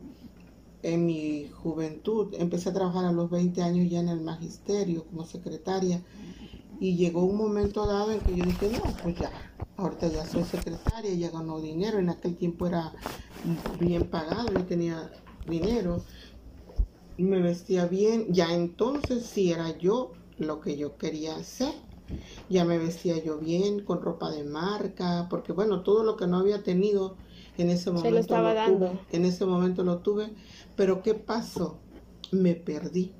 en 0.82 1.06
mi 1.06 1.48
juventud, 1.48 2.34
empecé 2.38 2.70
a 2.70 2.72
trabajar 2.72 3.04
a 3.04 3.12
los 3.12 3.30
20 3.30 3.62
años 3.62 3.90
ya 3.90 4.00
en 4.00 4.08
el 4.08 4.20
magisterio 4.20 5.04
como 5.04 5.24
secretaria 5.24 6.02
y 6.80 6.96
llegó 6.96 7.22
un 7.22 7.36
momento 7.36 7.86
dado 7.86 8.10
en 8.10 8.20
que 8.20 8.34
yo 8.34 8.44
dije, 8.44 8.70
no, 8.72 8.82
pues 9.02 9.16
ya, 9.16 9.30
ahorita 9.76 10.08
ya 10.08 10.26
soy 10.26 10.42
secretaria, 10.42 11.14
ya 11.14 11.30
ganó 11.30 11.60
dinero, 11.60 11.98
en 11.98 12.10
aquel 12.10 12.36
tiempo 12.36 12.66
era 12.66 12.92
bien 13.78 14.08
pagado, 14.08 14.48
yo 14.52 14.64
tenía 14.64 15.10
dinero 15.46 16.02
y 17.16 17.22
me 17.22 17.40
vestía 17.40 17.86
bien, 17.86 18.26
ya 18.30 18.52
entonces 18.52 19.24
sí 19.24 19.52
era 19.52 19.78
yo 19.78 20.12
lo 20.38 20.60
que 20.60 20.76
yo 20.76 20.96
quería 20.96 21.36
hacer. 21.36 21.72
Ya 22.50 22.64
me 22.64 22.76
vestía 22.76 23.22
yo 23.22 23.38
bien, 23.38 23.84
con 23.84 24.02
ropa 24.02 24.30
de 24.30 24.44
marca, 24.44 25.28
porque 25.30 25.52
bueno, 25.52 25.82
todo 25.82 26.02
lo 26.02 26.16
que 26.16 26.26
no 26.26 26.38
había 26.38 26.62
tenido 26.62 27.16
en 27.56 27.70
ese 27.70 27.90
momento 27.90 28.10
lo 28.10 28.18
estaba 28.18 28.54
dando. 28.54 28.98
en 29.12 29.24
ese 29.24 29.46
momento 29.46 29.84
lo 29.84 29.98
tuve, 29.98 30.30
pero 30.76 31.02
¿qué 31.02 31.14
pasó? 31.14 31.78
Me 32.30 32.54
perdí. 32.54 33.12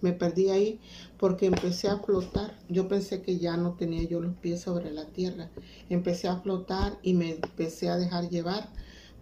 Me 0.00 0.12
perdí 0.12 0.50
ahí 0.50 0.80
porque 1.18 1.46
empecé 1.46 1.88
a 1.88 1.98
flotar. 1.98 2.54
Yo 2.68 2.86
pensé 2.88 3.22
que 3.22 3.38
ya 3.38 3.56
no 3.56 3.74
tenía 3.74 4.02
yo 4.02 4.20
los 4.20 4.34
pies 4.36 4.60
sobre 4.60 4.90
la 4.90 5.06
tierra. 5.06 5.48
Empecé 5.88 6.28
a 6.28 6.40
flotar 6.40 6.98
y 7.02 7.14
me 7.14 7.30
empecé 7.30 7.88
a 7.88 7.96
dejar 7.96 8.28
llevar 8.28 8.68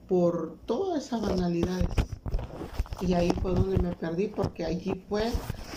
por 0.08 0.58
todas 0.66 1.06
esas 1.06 1.22
banalidades. 1.22 1.88
Y 3.00 3.14
ahí 3.14 3.30
fue 3.42 3.54
donde 3.54 3.78
me 3.78 3.94
perdí 3.94 4.28
porque 4.28 4.64
allí 4.64 5.04
fue 5.08 5.30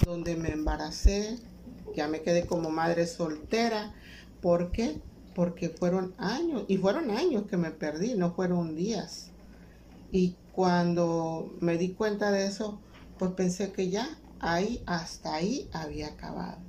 donde 0.05 0.35
me 0.35 0.49
embaracé. 0.49 1.37
Ya 1.95 2.07
me 2.07 2.21
quedé 2.21 2.45
como 2.45 2.69
madre 2.69 3.07
soltera. 3.07 3.93
¿Por 4.41 4.71
qué? 4.71 5.01
Porque 5.33 5.69
fueron 5.69 6.15
años, 6.17 6.63
y 6.67 6.77
fueron 6.77 7.11
años 7.11 7.43
que 7.47 7.57
me 7.57 7.71
perdí, 7.71 8.15
no 8.15 8.33
fueron 8.33 8.75
días. 8.75 9.26
Y 10.11 10.37
cuando 10.51 11.51
me 11.59 11.77
di 11.77 11.93
cuenta 11.93 12.31
de 12.31 12.45
eso, 12.45 12.81
pues 13.17 13.31
pensé 13.31 13.71
que 13.71 13.89
ya, 13.89 14.07
ahí, 14.39 14.81
hasta 14.85 15.35
ahí 15.35 15.69
había 15.73 16.07
acabado. 16.07 16.61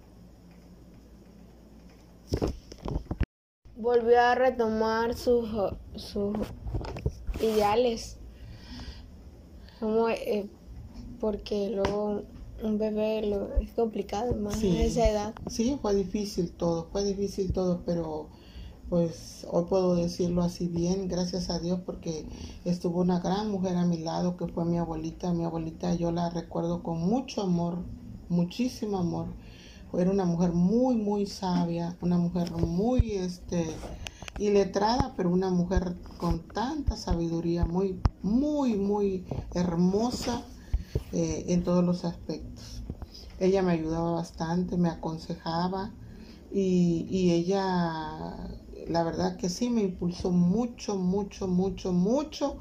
Volvió 3.76 4.20
a 4.20 4.34
retomar 4.34 5.14
sus, 5.14 5.48
sus 5.94 6.36
ideales. 7.40 8.16
Como, 9.78 10.08
eh, 10.08 10.48
porque 11.20 11.70
luego 11.70 12.24
un 12.62 12.78
bebé 12.78 13.22
lo, 13.22 13.56
es 13.58 13.70
complicado 13.72 14.34
más 14.34 14.62
en 14.62 14.76
esa 14.76 15.08
edad. 15.08 15.34
Sí, 15.48 15.78
fue 15.80 15.94
difícil 15.94 16.50
todo, 16.52 16.88
fue 16.90 17.04
difícil 17.04 17.52
todo, 17.52 17.82
pero 17.86 18.28
pues 18.88 19.46
hoy 19.50 19.66
puedo 19.68 19.94
decirlo 19.96 20.42
así 20.42 20.68
bien, 20.68 21.08
gracias 21.08 21.50
a 21.50 21.58
Dios, 21.60 21.80
porque 21.86 22.28
estuvo 22.64 23.00
una 23.00 23.20
gran 23.20 23.50
mujer 23.50 23.76
a 23.76 23.84
mi 23.86 23.98
lado 23.98 24.36
que 24.36 24.48
fue 24.48 24.64
mi 24.64 24.78
abuelita. 24.78 25.32
Mi 25.34 25.44
abuelita 25.44 25.94
yo 25.94 26.12
la 26.12 26.30
recuerdo 26.30 26.82
con 26.82 26.98
mucho 27.00 27.42
amor, 27.42 27.90
muchísimo 28.28 28.98
amor, 28.98 29.36
Era 29.92 30.10
una 30.12 30.24
mujer 30.26 30.52
muy, 30.52 30.96
muy 30.96 31.26
sabia, 31.26 31.98
una 32.02 32.18
mujer 32.18 32.52
muy, 32.52 33.12
este, 33.12 33.86
iletrada, 34.36 35.16
pero 35.16 35.30
una 35.30 35.50
mujer 35.50 36.02
con 36.18 36.50
tanta 36.52 36.96
sabiduría, 36.96 37.66
muy, 37.66 38.06
muy, 38.22 38.76
muy 38.76 39.28
hermosa 39.54 40.52
eh, 41.10 41.46
en 41.48 41.62
todos 41.64 41.84
los 41.84 42.04
aspectos. 42.04 42.86
Ella 43.38 43.62
me 43.62 43.72
ayudaba 43.72 44.12
bastante, 44.12 44.76
me 44.76 44.88
aconsejaba 44.90 45.96
y, 46.50 47.06
y 47.10 47.32
ella, 47.32 48.48
la 48.88 49.02
verdad 49.02 49.36
que 49.36 49.48
sí, 49.48 49.70
me 49.70 49.82
impulsó 49.82 50.30
mucho, 50.30 50.96
mucho, 50.96 51.46
mucho, 51.46 51.92
mucho 51.92 52.56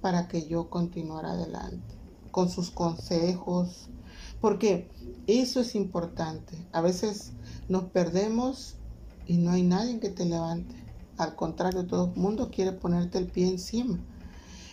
para 0.00 0.28
que 0.28 0.46
yo 0.46 0.70
continuara 0.70 1.32
adelante 1.32 1.94
con 2.30 2.50
sus 2.50 2.70
consejos, 2.70 3.88
porque 4.40 4.90
eso 5.26 5.60
es 5.60 5.74
importante. 5.74 6.56
A 6.72 6.80
veces 6.80 7.32
nos 7.68 7.84
perdemos 7.84 8.76
y 9.26 9.38
no 9.38 9.52
hay 9.52 9.62
nadie 9.62 9.98
que 10.00 10.10
te 10.10 10.24
levante. 10.24 10.74
Al 11.16 11.34
contrario, 11.34 11.86
todo 11.86 12.12
el 12.14 12.20
mundo 12.20 12.50
quiere 12.50 12.72
ponerte 12.72 13.18
el 13.18 13.26
pie 13.26 13.48
encima. 13.48 13.98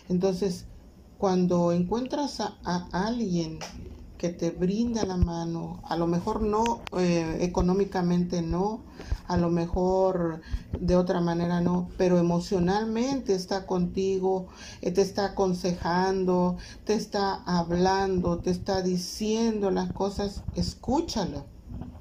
Entonces, 0.08 0.66
cuando 1.18 1.72
encuentras 1.72 2.40
a, 2.40 2.58
alguien 2.92 3.58
que 4.18 4.28
te 4.28 4.50
brinda 4.50 5.04
la 5.04 5.16
mano, 5.16 5.80
a 5.84 5.96
lo 5.96 6.06
mejor 6.06 6.42
no 6.42 6.82
eh, 6.98 7.38
económicamente 7.40 8.42
no, 8.42 8.80
a 9.26 9.36
lo 9.36 9.50
mejor 9.50 10.40
de 10.78 10.96
otra 10.96 11.20
manera 11.20 11.60
no, 11.60 11.88
pero 11.96 12.18
emocionalmente 12.18 13.34
está 13.34 13.66
contigo, 13.66 14.48
eh, 14.82 14.90
te 14.90 15.02
está 15.02 15.26
aconsejando, 15.26 16.56
te 16.84 16.94
está 16.94 17.42
hablando, 17.46 18.38
te 18.38 18.50
está 18.50 18.82
diciendo 18.82 19.70
las 19.70 19.92
cosas, 19.92 20.42
escúchalo, 20.54 21.44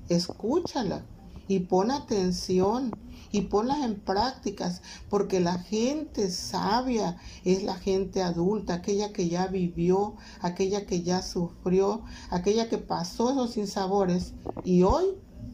escúchala 0.09 1.03
y 1.47 1.59
pon 1.59 1.91
atención 1.91 2.91
y 3.33 3.41
ponlas 3.41 3.79
en 3.79 3.95
prácticas, 3.95 4.83
porque 5.09 5.39
la 5.39 5.57
gente 5.57 6.29
sabia 6.29 7.17
es 7.43 7.63
la 7.63 7.73
gente 7.73 8.21
adulta, 8.21 8.75
aquella 8.75 9.11
que 9.11 9.27
ya 9.27 9.47
vivió, 9.47 10.15
aquella 10.39 10.85
que 10.85 11.01
ya 11.01 11.23
sufrió, 11.23 12.03
aquella 12.29 12.69
que 12.69 12.77
pasó 12.77 13.31
esos 13.31 13.53
sinsabores 13.53 14.33
y 14.63 14.83
hoy, 14.83 15.05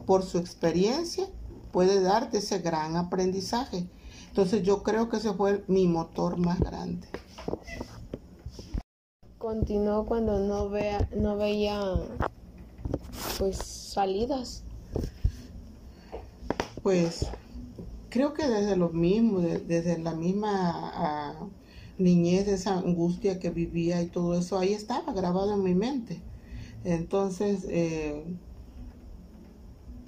por 0.04 0.24
su 0.24 0.36
experiencia, 0.36 1.26
puede 1.72 2.00
darte 2.00 2.38
ese 2.38 2.58
gran 2.58 2.96
aprendizaje. 2.96 3.86
Entonces 4.28 4.62
yo 4.62 4.82
creo 4.82 5.08
que 5.08 5.16
ese 5.16 5.32
fue 5.34 5.64
mi 5.66 5.88
motor 5.88 6.36
más 6.36 6.60
grande. 6.60 7.08
Continuó 9.38 10.06
cuando 10.06 10.38
no, 10.38 10.68
vea, 10.68 11.08
no 11.16 11.36
veía 11.36 11.80
pues 13.38 13.56
salidas. 13.56 14.62
Pues 16.82 17.26
creo 18.08 18.34
que 18.34 18.46
desde 18.46 18.76
lo 18.76 18.90
mismo, 18.90 19.40
desde 19.40 19.98
la 19.98 20.14
misma 20.14 20.50
ah, 20.94 21.34
niñez, 21.98 22.48
esa 22.48 22.78
angustia 22.78 23.38
que 23.38 23.50
vivía 23.50 24.02
y 24.02 24.06
todo 24.06 24.38
eso, 24.38 24.58
ahí 24.58 24.72
estaba 24.74 25.12
grabado 25.12 25.54
en 25.54 25.62
mi 25.62 25.74
mente. 25.74 26.20
Entonces, 26.84 27.64
eh, 27.68 28.24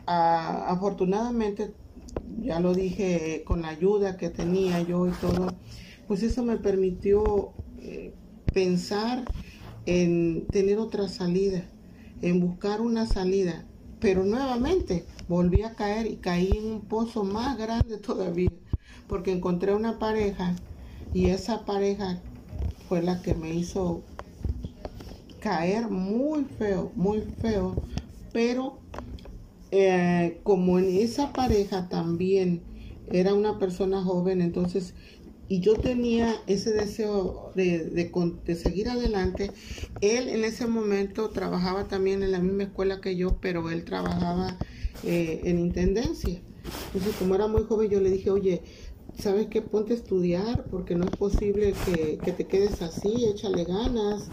afortunadamente, 0.07 1.79
ya 2.21 2.61
lo 2.61 2.75
dije, 2.75 3.45
con 3.47 3.63
la 3.63 3.69
ayuda 3.71 4.17
que 4.17 4.31
tenía 4.31 4.81
yo 4.83 5.07
y 5.09 5.17
todo, 5.19 5.61
pues 6.07 6.23
eso 6.23 6.43
me 6.45 6.59
permitió 6.59 7.59
eh, 7.77 8.19
pensar 8.53 9.33
en 9.85 10.51
tener 10.51 10.79
otra 10.79 11.09
salida, 11.09 11.75
en 12.21 12.41
buscar 12.41 12.81
una 12.81 13.07
salida. 13.07 13.71
Pero 13.99 14.25
nuevamente 14.25 15.09
volví 15.27 15.63
a 15.63 15.75
caer 15.77 16.07
y 16.07 16.21
caí 16.21 16.57
en 16.59 16.67
un 16.67 16.89
pozo 16.89 17.25
más 17.25 17.57
grande 17.59 17.99
todavía, 18.01 18.53
porque 19.07 19.33
encontré 19.33 19.75
una 19.75 19.99
pareja 19.99 20.65
y 21.13 21.29
esa 21.29 21.65
pareja 21.65 22.27
fue 22.79 23.03
la 23.03 23.23
que 23.23 23.35
me 23.35 23.55
hizo 23.55 24.11
caer 25.39 25.89
muy 25.91 26.45
feo, 26.47 26.93
muy 26.97 27.23
feo, 27.41 27.83
pero 28.31 28.87
eh, 29.73 30.41
como 30.43 30.79
en 30.79 30.97
esa 30.97 31.33
pareja 31.33 31.89
también 31.89 32.63
era 33.11 33.35
una 33.35 33.59
persona 33.59 34.03
joven, 34.03 34.41
entonces 34.41 34.95
y 35.49 35.61
yo 35.61 35.75
tenía 35.75 36.35
ese 36.47 36.73
deseo 36.73 37.53
de, 37.55 37.85
de, 37.85 38.55
seguir 38.55 38.89
adelante. 38.89 39.51
Él 40.01 40.31
en 40.31 40.45
ese 40.45 40.67
momento 40.67 41.29
trabajaba 41.29 41.89
también 41.89 42.23
en 42.23 42.33
la 42.33 42.39
misma 42.39 42.63
escuela 42.63 43.03
que 43.03 43.17
yo, 43.17 43.37
pero 43.39 43.69
él 43.69 43.85
trabajaba 43.85 44.57
eh, 45.05 45.43
en 45.45 45.59
intendencia. 45.59 46.41
Entonces, 46.87 47.15
como 47.19 47.35
era 47.35 47.49
muy 47.49 47.65
joven, 47.65 47.91
yo 47.91 48.01
le 48.01 48.11
dije, 48.11 48.31
oye, 48.31 48.63
¿sabes 49.19 49.49
qué? 49.49 49.61
Ponte 49.61 49.93
a 49.93 49.97
estudiar 49.97 50.65
porque 50.71 50.95
no 50.95 51.05
es 51.05 51.17
posible 51.17 51.75
que, 51.85 52.33
te 52.33 52.47
quedes 52.47 52.81
así, 52.81 53.27
échale 53.27 53.65
ganas. 53.65 54.31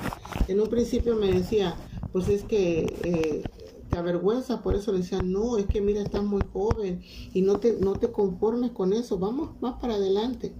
En 0.47 0.61
un 0.61 0.69
principio 0.69 1.17
me 1.17 1.31
decía, 1.31 1.75
pues 2.13 2.29
es 2.29 2.43
que... 2.43 2.93
Eh, 3.03 3.43
te 3.89 3.97
avergüenza, 3.97 4.61
por 4.61 4.75
eso 4.75 4.91
le 4.91 4.99
decía, 4.99 5.21
no, 5.21 5.57
es 5.57 5.65
que 5.65 5.81
mira, 5.81 6.01
estás 6.01 6.23
muy 6.23 6.41
joven 6.53 7.01
y 7.33 7.41
no 7.41 7.59
te, 7.59 7.73
no 7.79 7.93
te 7.93 8.11
conformes 8.11 8.71
con 8.71 8.93
eso, 8.93 9.17
vamos 9.17 9.51
más 9.61 9.79
para 9.79 9.95
adelante. 9.95 10.53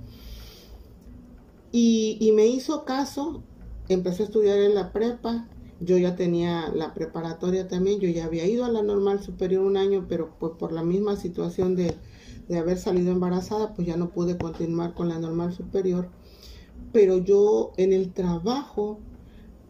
Y, 1.72 2.32
me 2.36 2.48
hizo 2.48 2.84
caso, 2.84 3.44
empecé 3.90 4.24
a 4.24 4.26
estudiar 4.26 4.58
en 4.58 4.74
la 4.74 4.92
prepa, 4.92 5.48
yo 5.80 5.98
ya 5.98 6.16
tenía 6.16 6.70
la 6.70 6.94
preparatoria 6.94 7.68
también, 7.68 8.00
yo 8.00 8.10
ya 8.10 8.26
había 8.26 8.46
ido 8.48 8.66
a 8.66 8.72
la 8.72 8.82
normal 8.82 9.22
superior 9.22 9.64
un 9.64 9.78
año, 9.78 10.08
pero 10.10 10.36
pues 10.40 10.54
por 10.58 10.72
la 10.72 10.84
misma 10.84 11.16
situación 11.16 11.76
de, 11.76 11.96
de 12.48 12.58
haber 12.58 12.80
salido 12.80 13.12
embarazada, 13.12 13.76
pues 13.76 13.88
ya 13.88 13.96
no 13.98 14.10
pude 14.10 14.38
continuar 14.38 14.96
con 14.96 15.10
la 15.10 15.20
normal 15.20 15.54
superior. 15.54 16.10
Pero 16.92 17.20
yo 17.20 17.72
en 17.78 17.94
el 17.94 18.12
trabajo, 18.14 19.00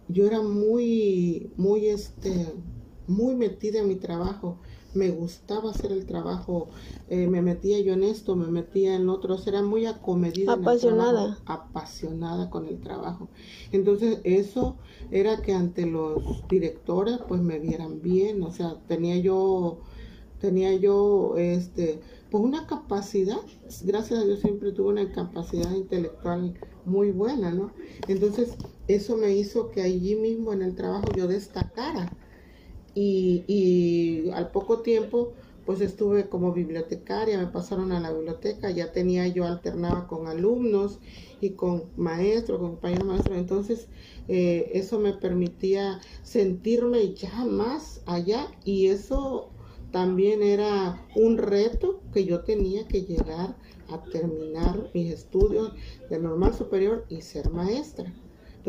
yo 0.07 0.25
era 0.25 0.41
muy, 0.41 1.51
muy, 1.57 1.87
este, 1.87 2.53
muy 3.09 3.35
metida 3.35 3.79
en 3.79 3.87
mi 3.87 3.95
trabajo 3.95 4.57
me 4.93 5.09
gustaba 5.11 5.71
hacer 5.71 5.91
el 5.91 6.05
trabajo, 6.05 6.67
eh, 7.09 7.27
me 7.27 7.41
metía 7.41 7.79
yo 7.79 7.93
en 7.93 8.03
esto, 8.03 8.35
me 8.35 8.47
metía 8.47 8.95
en 8.95 9.09
otros, 9.09 9.45
era 9.47 9.61
muy 9.61 9.85
acomedida. 9.85 10.53
Apasionada. 10.53 11.37
apasionada 11.45 12.49
con 12.49 12.67
el 12.67 12.79
trabajo. 12.79 13.29
Entonces 13.71 14.19
eso 14.23 14.77
era 15.11 15.41
que 15.41 15.53
ante 15.53 15.85
los 15.85 16.47
directores 16.47 17.19
pues 17.27 17.41
me 17.41 17.59
vieran 17.59 18.01
bien, 18.01 18.41
o 18.43 18.51
sea, 18.51 18.77
tenía 18.87 19.17
yo, 19.17 19.79
tenía 20.39 20.73
yo, 20.73 21.35
este, 21.37 22.01
pues 22.31 22.43
una 22.43 22.65
capacidad, 22.65 23.39
gracias 23.83 24.19
a 24.19 24.23
Dios 24.23 24.39
siempre 24.39 24.71
tuve 24.71 24.89
una 24.89 25.11
capacidad 25.11 25.71
intelectual 25.71 26.55
muy 26.85 27.11
buena, 27.11 27.51
¿no? 27.51 27.71
Entonces 28.07 28.55
eso 28.87 29.17
me 29.17 29.35
hizo 29.35 29.69
que 29.69 29.83
allí 29.83 30.15
mismo 30.15 30.51
en 30.53 30.63
el 30.63 30.75
trabajo 30.75 31.05
yo 31.15 31.27
destacara 31.27 32.11
y, 33.01 34.29
al 34.33 34.51
poco 34.51 34.81
tiempo 34.81 35.33
pues 35.65 35.81
estuve 35.81 36.29
como 36.29 36.51
bibliotecaria, 36.51 37.37
me 37.37 37.45
pasaron 37.45 37.91
a 37.91 37.99
la 37.99 38.11
biblioteca, 38.11 38.71
ya 38.71 38.91
tenía 38.91 39.27
yo 39.27 39.45
alternaba 39.45 40.07
con 40.07 40.25
alumnos 40.25 40.97
y 41.41 41.51
con 41.51 41.83
maestros, 41.95 42.57
con 42.59 42.71
compañeros 42.71 43.05
maestros, 43.05 43.37
entonces 43.37 43.87
eh, 44.27 44.71
eso 44.73 44.99
me 44.99 45.13
permitía 45.13 46.01
sentirme 46.23 47.13
ya 47.13 47.45
más 47.45 48.01
allá 48.07 48.47
y 48.65 48.87
eso 48.87 49.51
también 49.91 50.41
era 50.41 51.07
un 51.15 51.37
reto 51.37 52.01
que 52.11 52.25
yo 52.25 52.41
tenía 52.41 52.87
que 52.87 53.03
llegar 53.03 53.55
a 53.89 54.03
terminar 54.05 54.89
mis 54.95 55.13
estudios 55.13 55.71
de 56.09 56.19
normal 56.19 56.55
superior 56.55 57.05
y 57.09 57.21
ser 57.21 57.51
maestra. 57.51 58.11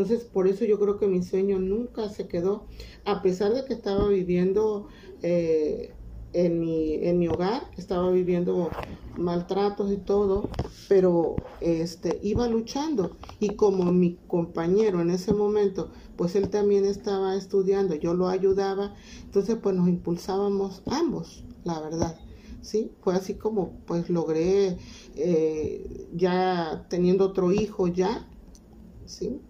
Entonces, 0.01 0.29
por 0.31 0.49
eso 0.49 0.65
yo 0.65 0.79
creo 0.79 0.99
que 0.99 1.07
mi 1.09 1.23
sueño 1.23 1.59
nunca 1.59 2.09
se 2.09 2.29
quedó, 2.29 2.69
a 3.05 3.23
pesar 3.23 3.53
de 3.53 3.65
que 3.65 3.75
estaba 3.75 4.09
viviendo 4.09 4.89
eh, 5.23 5.99
en, 6.33 6.61
mi, 6.61 6.95
en 6.95 7.19
mi 7.19 7.29
hogar, 7.29 7.71
estaba 7.77 8.11
viviendo 8.11 8.77
maltratos 9.15 9.93
y 9.93 9.99
todo, 10.05 10.53
pero 10.87 11.51
este, 11.61 12.19
iba 12.23 12.49
luchando. 12.49 13.19
Y 13.39 13.57
como 13.57 13.93
mi 13.93 14.21
compañero 14.27 15.01
en 15.01 15.11
ese 15.11 15.33
momento, 15.35 15.93
pues 16.17 16.35
él 16.37 16.51
también 16.51 16.85
estaba 16.85 17.37
estudiando, 17.37 17.95
yo 17.95 18.15
lo 18.15 18.29
ayudaba, 18.29 18.95
entonces 19.25 19.59
pues 19.63 19.75
nos 19.77 19.89
impulsábamos 19.89 20.83
ambos, 20.89 21.47
la 21.63 21.81
verdad. 21.81 22.25
¿sí? 22.61 22.97
Fue 23.01 23.15
así 23.15 23.39
como 23.39 23.83
pues 23.85 24.09
logré 24.11 24.79
eh, 25.15 26.09
ya 26.13 26.87
teniendo 26.91 27.27
otro 27.27 27.53
hijo 27.53 27.89
ya, 27.89 28.30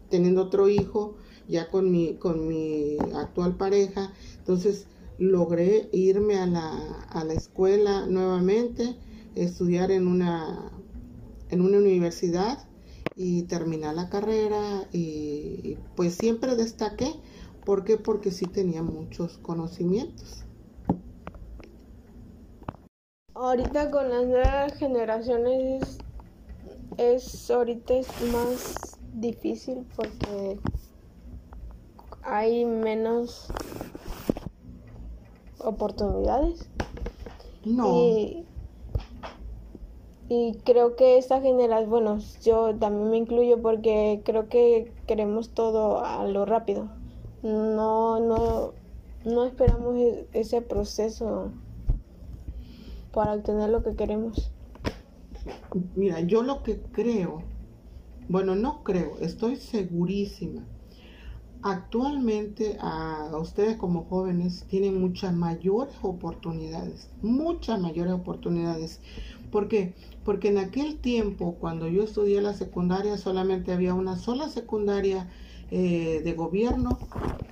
Teniendo 0.09 0.43
otro 0.43 0.69
hijo 0.69 1.17
ya 1.49 1.69
con 1.69 1.91
mi, 1.91 2.15
con 2.15 2.47
mi 2.49 2.97
actual 3.15 3.57
pareja, 3.57 4.13
entonces 4.39 4.87
logré 5.19 5.89
irme 5.93 6.37
a 6.39 6.47
la, 6.47 7.03
a 7.11 7.25
la 7.25 7.35
escuela 7.35 8.07
nuevamente, 8.07 8.97
estudiar 9.35 9.91
en 9.91 10.07
una, 10.07 10.71
en 11.51 11.61
una 11.61 11.79
universidad 11.79 12.67
y 13.17 13.43
terminar 13.43 13.95
la 13.95 14.09
carrera 14.09 14.89
y, 14.93 15.77
pues 15.97 16.15
siempre 16.15 16.57
destaqué. 16.57 17.15
¿Por 17.65 17.85
qué? 17.85 17.99
Porque 17.99 18.31
sí 18.31 18.47
tenía 18.47 18.83
muchos 18.83 19.39
conocimientos. 19.39 20.45
ahorita 23.41 23.91
con 23.91 24.11
las 24.11 24.27
nuevas 24.27 24.75
generaciones 24.75 25.99
es 26.99 27.51
ahorita 27.51 27.95
es 27.95 28.07
más 28.33 29.00
difícil 29.15 29.87
porque 29.97 30.59
hay 32.23 32.65
menos 32.65 33.49
oportunidades. 35.59 36.69
No. 37.65 37.95
Y, 37.95 38.45
y 40.29 40.55
creo 40.65 40.97
que 40.97 41.19
esta 41.19 41.41
generación, 41.41 41.91
bueno, 41.91 42.19
yo 42.43 42.75
también 42.77 43.11
me 43.11 43.17
incluyo 43.17 43.61
porque 43.61 44.23
creo 44.25 44.49
que 44.49 44.93
queremos 45.07 45.51
todo 45.51 46.05
a 46.05 46.25
lo 46.27 46.45
rápido. 46.47 46.89
No, 47.43 48.21
no, 48.21 48.73
no 49.25 49.45
esperamos 49.45 49.97
e-, 49.97 50.27
ese 50.33 50.63
proceso 50.63 51.51
para 53.13 53.33
obtener 53.33 53.71
lo 53.71 53.83
que 53.83 53.97
queremos. 53.97 54.53
Mira, 55.97 56.21
yo 56.21 56.43
lo 56.43 56.63
que 56.63 56.81
creo, 56.81 57.43
bueno, 58.31 58.55
no 58.55 58.85
creo, 58.85 59.19
estoy 59.19 59.57
segurísima. 59.57 60.63
Actualmente 61.63 62.79
a 62.81 63.29
ustedes 63.37 63.77
como 63.77 64.05
jóvenes 64.05 64.67
tienen 64.69 65.01
muchas 65.01 65.35
mayores 65.35 65.97
oportunidades, 66.01 67.11
muchas 67.23 67.81
mayores 67.81 68.13
oportunidades. 68.13 69.01
¿Por 69.51 69.67
qué? 69.67 69.95
Porque 70.25 70.47
en 70.47 70.59
aquel 70.59 71.01
tiempo, 71.01 71.57
cuando 71.59 71.89
yo 71.89 72.05
estudié 72.05 72.41
la 72.41 72.55
secundaria, 72.55 73.19
solamente 73.19 73.73
había 73.73 73.95
una 73.95 74.17
sola 74.17 74.49
secundaria 74.49 75.29
eh, 75.73 76.21
de 76.23 76.33
gobierno 76.35 77.01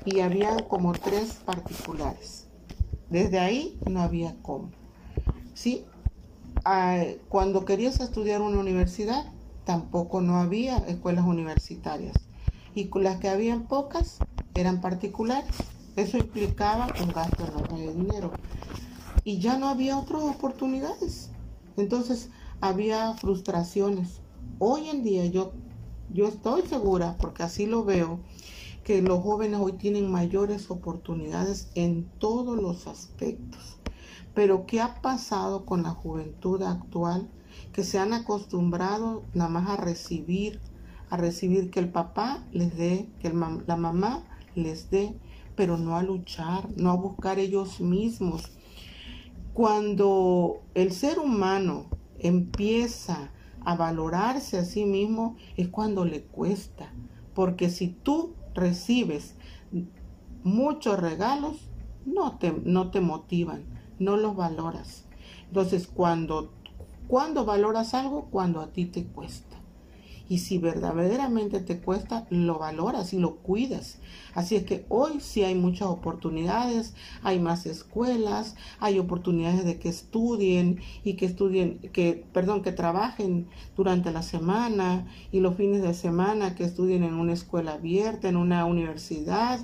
y 0.05 0.21
había 0.21 0.57
como 0.69 0.93
tres 0.93 1.41
particulares. 1.45 2.47
Desde 3.11 3.41
ahí 3.41 3.77
no 3.91 4.01
había 4.01 4.37
cómo. 4.43 4.71
¿Sí? 5.55 5.85
Ah, 6.65 7.03
cuando 7.29 7.65
querías 7.65 7.99
estudiar 7.99 8.43
una 8.43 8.61
universidad, 8.61 9.33
tampoco 9.69 10.23
no 10.23 10.39
había 10.39 10.79
escuelas 10.79 11.27
universitarias. 11.27 12.17
Y 12.75 12.89
las 13.01 13.19
que 13.19 13.29
habían 13.29 13.67
pocas 13.67 14.17
eran 14.55 14.81
particulares. 14.81 15.55
Eso 15.95 16.17
implicaba 16.17 16.89
un 17.03 17.13
gasto 17.13 17.45
enorme 17.45 17.81
de 17.83 17.93
dinero. 17.93 18.31
Y 19.25 19.41
ya 19.41 19.59
no 19.59 19.69
había 19.69 19.99
otras 19.99 20.23
oportunidades. 20.23 21.33
Entonces 21.77 22.31
había 22.63 23.13
frustraciones. 23.13 24.23
Hoy 24.59 24.89
en 24.89 25.03
día 25.03 25.27
yo, 25.27 25.53
yo 26.15 26.29
estoy 26.29 26.63
segura, 26.63 27.19
porque 27.21 27.43
así 27.43 27.67
lo 27.67 27.85
veo, 27.85 28.21
que 28.85 29.03
los 29.03 29.23
jóvenes 29.23 29.61
hoy 29.61 29.75
tienen 29.75 30.11
mayores 30.11 30.71
oportunidades 30.71 31.69
en 31.75 32.09
todos 32.19 32.57
los 32.57 32.87
aspectos. 32.87 33.77
Pero 34.35 34.65
¿qué 34.65 34.81
ha 34.81 35.03
pasado 35.03 35.67
con 35.67 35.83
la 35.83 35.91
juventud 35.91 36.63
actual? 36.63 37.29
Que 37.73 37.85
se 37.85 37.99
han 37.99 38.13
acostumbrado 38.13 39.25
nada 39.35 39.51
más 39.51 39.69
a 39.69 39.77
recibir, 39.77 40.61
a 41.11 41.17
recibir 41.17 41.71
que 41.71 41.81
el 41.81 41.89
papá 41.89 42.45
les 42.53 42.77
dé, 42.77 43.09
que 43.21 43.31
la 43.31 43.77
mamá 43.77 44.25
les 44.55 44.91
dé, 44.91 45.17
pero 45.57 45.77
no 45.77 45.97
a 45.97 46.03
luchar, 46.03 46.69
no 46.77 46.91
a 46.91 46.97
buscar 46.97 47.39
ellos 47.39 47.81
mismos. 47.81 48.43
Cuando 49.53 50.63
el 50.75 50.93
ser 50.93 51.19
humano 51.19 51.87
empieza 52.19 53.31
a 53.65 53.77
valorarse 53.77 54.59
a 54.59 54.65
sí 54.65 54.85
mismo 54.85 55.37
es 55.57 55.69
cuando 55.69 56.05
le 56.05 56.23
cuesta. 56.23 56.93
Porque 57.35 57.71
si 57.71 57.89
tú 57.89 58.35
recibes 58.55 59.35
muchos 60.43 60.99
regalos, 60.99 61.69
no 62.07 62.39
te, 62.39 62.53
no 62.65 62.91
te 62.91 63.01
motivan 63.01 63.79
no 63.99 64.17
los 64.17 64.37
valoras. 64.37 65.05
Entonces, 65.47 65.87
cuando, 65.87 66.53
cuando 67.09 67.45
valoras 67.45 67.95
algo, 67.95 68.27
cuando 68.31 68.61
a 68.61 68.69
ti 68.69 68.85
te 68.85 69.05
cuesta. 69.05 69.57
Y 70.31 70.41
si 70.41 70.59
verdaderamente 70.59 71.61
te 71.61 71.81
cuesta, 71.81 72.27
lo 72.29 72.59
valoras 72.59 73.15
y 73.15 73.19
lo 73.19 73.37
cuidas. 73.37 73.99
Así 74.35 74.57
es 74.57 74.65
que 74.65 74.85
hoy 74.91 75.21
sí 75.21 75.43
hay 75.43 75.55
muchas 75.55 75.89
oportunidades, 75.89 76.93
hay 77.23 77.41
más 77.41 77.65
escuelas, 77.65 78.55
hay 78.79 78.99
oportunidades 78.99 79.65
de 79.65 79.79
que 79.79 79.89
estudien 79.89 80.81
y 81.03 81.15
que 81.15 81.25
estudien, 81.25 81.79
que, 81.95 82.27
perdón, 82.35 82.61
que 82.61 82.73
trabajen 82.73 83.49
durante 83.75 84.13
la 84.13 84.23
semana 84.23 85.07
y 85.33 85.41
los 85.41 85.57
fines 85.57 85.81
de 85.81 85.95
semana, 85.95 86.55
que 86.55 86.65
estudien 86.65 87.05
en 87.05 87.15
una 87.15 87.33
escuela 87.33 87.73
abierta, 87.75 88.29
en 88.29 88.37
una 88.37 88.67
universidad. 88.67 89.61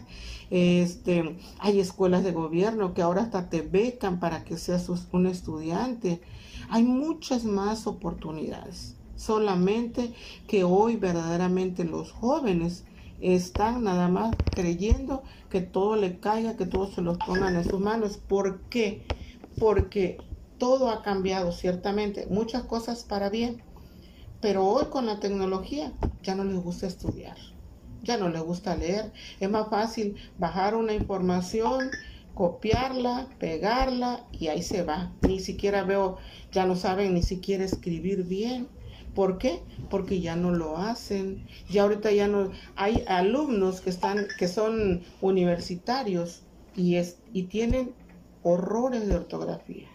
Este, 0.49 1.37
hay 1.59 1.79
escuelas 1.79 2.25
de 2.25 2.33
gobierno 2.33 2.95
que 2.95 3.03
ahora 3.03 3.21
hasta 3.21 3.51
te 3.51 3.61
becan 3.61 4.19
para 4.19 4.45
que 4.45 4.57
seas 4.57 4.89
un 5.13 5.27
estudiante. 5.27 6.23
Hay 6.69 6.83
muchas 6.83 7.45
más 7.45 7.87
oportunidades 7.87 8.97
solamente 9.17 10.13
que 10.47 10.65
hoy 10.65 10.97
verdaderamente 10.97 11.85
los 11.85 12.13
jóvenes 12.13 12.85
están 13.21 13.85
nada 13.85 14.09
más 14.09 14.35
creyendo 14.51 15.23
que 15.49 15.61
todo 15.61 15.97
le 15.97 16.19
caiga, 16.19 16.57
que 16.57 16.67
todo 16.67 16.91
se 16.91 17.01
los 17.01 17.19
pongan 17.19 17.57
en 17.57 17.65
sus 17.65 17.81
manos. 17.81 18.19
¿Por 18.19 18.63
qué? 18.63 19.07
Porque 19.59 20.19
todo 20.59 20.91
ha 20.91 21.03
cambiado, 21.03 21.53
ciertamente, 21.53 22.27
muchas 22.27 22.65
cosas 22.65 23.05
para 23.05 23.31
bien, 23.31 23.63
pero 24.41 24.67
hoy 24.67 24.87
con 24.87 25.07
la 25.07 25.21
tecnología 25.21 25.93
ya 26.23 26.35
no 26.35 26.45
les 26.45 26.57
gusta 26.57 26.87
estudiar, 26.87 27.37
ya 28.03 28.17
no 28.17 28.29
les 28.29 28.43
gusta 28.43 28.77
leer, 28.77 29.13
es 29.41 29.51
más 29.51 29.69
fácil 29.69 30.17
bajar 30.39 30.75
una 30.75 30.93
información, 30.93 31.91
copiarla, 32.35 33.29
pegarla 33.39 34.27
y 34.33 34.49
ahí 34.49 34.63
se 34.63 34.83
va. 34.83 35.13
Ni 35.23 35.41
siquiera 35.41 35.85
veo, 35.85 36.19
ya 36.53 36.67
no 36.67 36.77
saben 36.77 37.15
ni 37.15 37.23
siquiera 37.23 37.65
escribir 37.65 38.25
bien 38.25 38.69
¿Por 39.15 39.39
qué? 39.39 39.61
Porque 39.91 40.21
ya 40.21 40.35
no 40.35 40.51
lo 40.51 40.77
hacen. 40.77 41.47
Ya 41.71 41.83
ahorita 41.83 42.11
ya 42.11 42.27
no 42.27 42.51
hay 42.75 43.05
alumnos 43.07 43.81
que 43.81 43.91
están 43.91 44.27
que 44.39 44.49
son 44.49 45.03
universitarios 45.21 46.43
y 46.75 46.97
es 46.97 47.19
y 47.33 47.45
tienen 47.45 47.93
horrores 48.43 49.07
de 49.07 49.15
ortografía. 49.15 49.89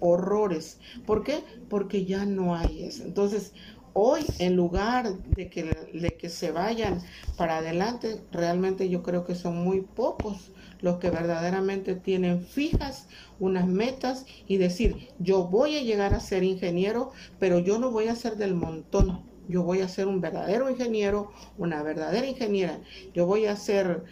Horrores. 0.00 0.80
¿Por 1.06 1.22
qué? 1.22 1.44
Porque 1.70 2.04
ya 2.04 2.26
no 2.26 2.56
hay 2.56 2.82
eso. 2.82 3.04
Entonces, 3.04 3.52
hoy 3.94 4.26
en 4.38 4.56
lugar 4.56 5.14
de 5.18 5.48
que, 5.48 5.64
de 5.92 6.16
que 6.16 6.28
se 6.28 6.50
vayan 6.50 7.00
para 7.38 7.58
adelante, 7.58 8.20
realmente 8.30 8.88
yo 8.90 9.02
creo 9.02 9.24
que 9.24 9.34
son 9.34 9.64
muy 9.64 9.80
pocos 9.80 10.50
los 10.80 10.98
que 10.98 11.08
verdaderamente 11.08 11.94
tienen 11.94 12.44
fijas 12.44 13.08
unas 13.40 13.66
metas 13.66 14.26
y 14.46 14.58
decir, 14.58 15.08
yo 15.18 15.44
voy 15.44 15.78
a 15.78 15.82
llegar 15.82 16.12
a 16.12 16.20
ser 16.20 16.44
ingeniero, 16.44 17.10
pero 17.38 17.58
yo 17.58 17.78
no 17.78 17.90
voy 17.90 18.08
a 18.08 18.16
ser 18.16 18.36
del 18.36 18.54
montón. 18.54 19.22
Yo 19.48 19.62
voy 19.62 19.80
a 19.80 19.88
ser 19.88 20.08
un 20.08 20.20
verdadero 20.20 20.70
ingeniero, 20.70 21.30
una 21.58 21.82
verdadera 21.82 22.26
ingeniera. 22.26 22.80
Yo 23.14 23.26
voy 23.26 23.46
a 23.46 23.52
hacer 23.52 24.04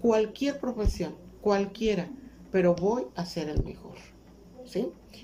cualquier 0.00 0.60
profesión, 0.60 1.16
cualquiera, 1.40 2.08
pero 2.50 2.74
voy 2.74 3.06
a 3.14 3.24
ser 3.24 3.48
el 3.48 3.62
mejor. 3.64 4.15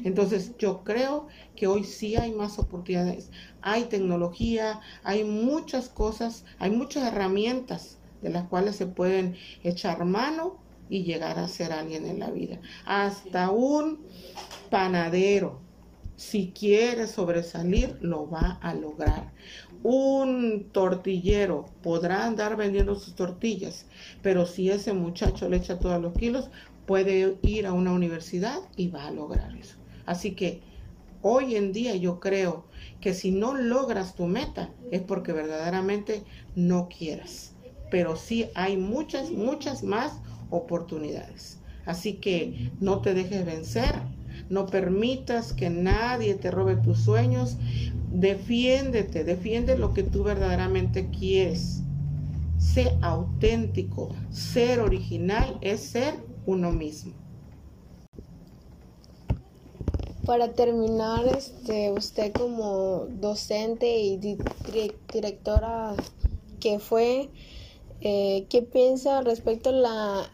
Entonces 0.05 0.53
yo 0.59 0.83
creo 0.85 1.27
que 1.57 1.67
hoy 1.67 1.85
sí 1.85 2.17
hay 2.17 2.33
más 2.33 2.59
oportunidades. 2.59 3.31
Hay 3.61 3.85
tecnología, 3.85 4.81
hay 5.05 5.25
muchas 5.25 5.89
cosas, 5.89 6.45
hay 6.59 6.71
muchas 6.71 7.07
herramientas 7.07 7.99
de 8.23 8.31
las 8.31 8.49
cuales 8.49 8.77
se 8.77 8.87
pueden 8.87 9.37
echar 9.65 10.05
mano 10.05 10.57
y 10.89 11.05
llegar 11.05 11.39
a 11.39 11.49
ser 11.49 11.73
alguien 11.73 12.07
en 12.07 12.21
la 12.21 12.31
vida. 12.31 12.61
Hasta 12.85 13.51
un 13.51 14.01
panadero, 14.71 15.61
si 16.17 16.53
quiere 16.53 17.07
sobresalir, 17.07 17.99
lo 18.01 18.29
va 18.29 18.59
a 18.63 18.75
lograr. 18.75 19.33
Un 19.83 20.69
tortillero 20.71 21.67
podrá 21.83 22.25
andar 22.25 22.57
vendiendo 22.57 22.95
sus 22.95 23.17
tortillas, 23.17 23.87
pero 24.23 24.47
si 24.47 24.71
ese 24.71 24.93
muchacho 24.93 25.49
le 25.49 25.57
echa 25.57 25.81
todos 25.81 26.01
los 26.01 26.13
kilos, 26.15 26.51
puede 26.93 27.39
ir 27.41 27.65
a 27.65 27.73
una 27.73 27.91
universidad 27.91 28.59
y 28.77 28.89
va 28.89 29.07
a 29.07 29.11
lograr 29.11 29.57
eso. 29.57 29.79
Así 30.05 30.33
que 30.33 30.61
hoy 31.23 31.57
en 31.57 31.73
día 31.73 31.97
yo 31.97 32.21
creo 32.21 32.67
que 33.01 33.15
si 33.15 33.31
no 33.31 33.55
logras 33.55 34.15
tu 34.15 34.27
meta 34.27 34.69
es 34.91 35.01
porque 35.01 35.33
verdaderamente 35.33 36.23
no 36.55 36.91
quieras. 36.91 37.55
Pero 37.91 38.17
sí 38.17 38.45
hay 38.55 38.77
muchas, 38.77 39.31
muchas 39.31 39.83
más 39.83 40.21
oportunidades. 40.51 41.63
Así 41.87 42.17
que 42.17 42.71
no 42.79 43.01
te 43.01 43.15
dejes 43.15 43.47
vencer, 43.47 43.95
no 44.51 44.67
permitas 44.67 45.55
que 45.55 45.71
nadie 45.71 46.35
te 46.35 46.51
robe 46.51 46.77
tus 46.77 46.99
sueños, 46.99 47.57
defiéndete, 48.13 49.25
defiende 49.25 49.79
lo 49.79 49.95
que 49.95 50.03
tú 50.03 50.25
verdaderamente 50.25 51.09
quieres. 51.09 51.85
Sé 52.59 52.99
auténtico, 53.01 54.15
ser 54.29 54.81
original 54.81 55.57
es 55.63 55.81
ser 55.81 56.32
uno 56.47 56.73
mismo. 56.73 57.13
Para 60.27 60.53
terminar, 60.53 61.27
este, 61.27 61.91
usted 61.91 62.33
como 62.33 63.07
docente 63.21 63.99
y 63.99 64.19
directora 65.13 65.95
que 66.61 66.79
fue, 66.79 67.29
eh, 68.01 68.47
¿Qué 68.49 68.63
piensa 68.63 69.23
respecto 69.23 69.71
a 69.71 69.73
la 69.73 70.31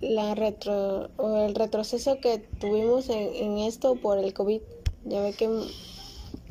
la 0.00 0.34
retro 0.34 1.10
o 1.16 1.36
el 1.46 1.54
retroceso 1.54 2.18
que 2.20 2.38
tuvimos 2.38 3.08
en, 3.08 3.58
esto 3.58 3.96
por 3.96 4.18
el 4.18 4.32
COVID. 4.34 4.60
Ya 5.04 5.22
ve 5.22 5.32
que... 5.32 5.48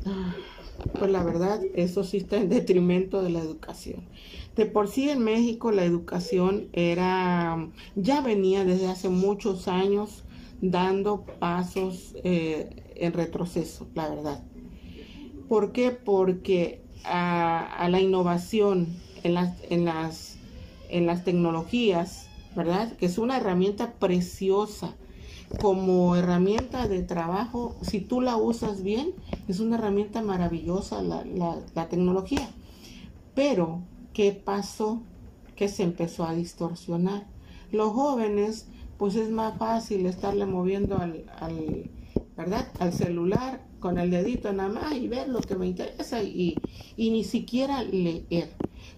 Ah, 0.06 0.34
pues 0.98 1.10
la 1.10 1.22
verdad, 1.22 1.60
eso 1.74 2.04
sí 2.04 2.18
está 2.18 2.36
en 2.36 2.48
detrimento 2.48 3.22
de 3.22 3.30
la 3.30 3.40
educación. 3.40 4.04
De 4.56 4.66
por 4.66 4.88
sí 4.88 5.08
en 5.08 5.22
México 5.24 5.72
la 5.72 5.84
educación 5.84 6.68
era, 6.72 7.68
ya 7.96 8.20
venía 8.20 8.64
desde 8.64 8.86
hace 8.86 9.08
muchos 9.08 9.68
años 9.68 10.24
dando 10.60 11.24
pasos 11.38 12.14
eh, 12.22 12.82
en 12.96 13.12
retroceso, 13.12 13.86
la 13.94 14.08
verdad. 14.08 14.44
¿Por 15.48 15.72
qué? 15.72 15.90
Porque 15.90 16.82
a, 17.04 17.88
la 17.90 18.00
innovación 18.00 18.88
en 19.22 19.34
las, 19.34 19.56
en, 19.70 19.84
las, 19.84 20.36
en 20.88 21.06
las 21.06 21.24
tecnologías, 21.24 22.28
¿verdad? 22.56 22.96
Que 22.96 23.06
es 23.06 23.18
una 23.18 23.36
herramienta 23.36 23.94
preciosa 23.94 24.94
como 25.60 26.16
herramienta 26.16 26.88
de 26.88 27.02
trabajo, 27.02 27.76
si 27.82 28.00
tú 28.00 28.20
la 28.20 28.36
usas 28.36 28.82
bien, 28.82 29.12
es 29.48 29.60
una 29.60 29.76
herramienta 29.76 30.22
maravillosa 30.22 31.02
la, 31.02 31.24
la, 31.24 31.88
tecnología. 31.88 32.48
Pero, 33.34 33.82
¿qué 34.12 34.32
pasó? 34.32 35.02
Que 35.56 35.68
se 35.68 35.82
empezó 35.82 36.24
a 36.24 36.34
distorsionar. 36.34 37.26
Los 37.70 37.92
jóvenes, 37.92 38.68
pues 38.98 39.16
es 39.16 39.30
más 39.30 39.58
fácil 39.58 40.06
estarle 40.06 40.46
moviendo 40.46 40.98
al, 40.98 41.24
al 41.38 41.90
¿verdad? 42.36 42.68
Al 42.78 42.92
celular 42.92 43.62
con 43.80 43.98
el 43.98 44.10
dedito 44.10 44.52
nada 44.52 44.68
más 44.68 44.94
y 44.94 45.08
ver 45.08 45.28
lo 45.28 45.40
que 45.40 45.56
me 45.56 45.66
interesa 45.66 46.22
y, 46.22 46.56
y 46.96 47.10
ni 47.10 47.24
siquiera 47.24 47.82
leer. 47.82 48.50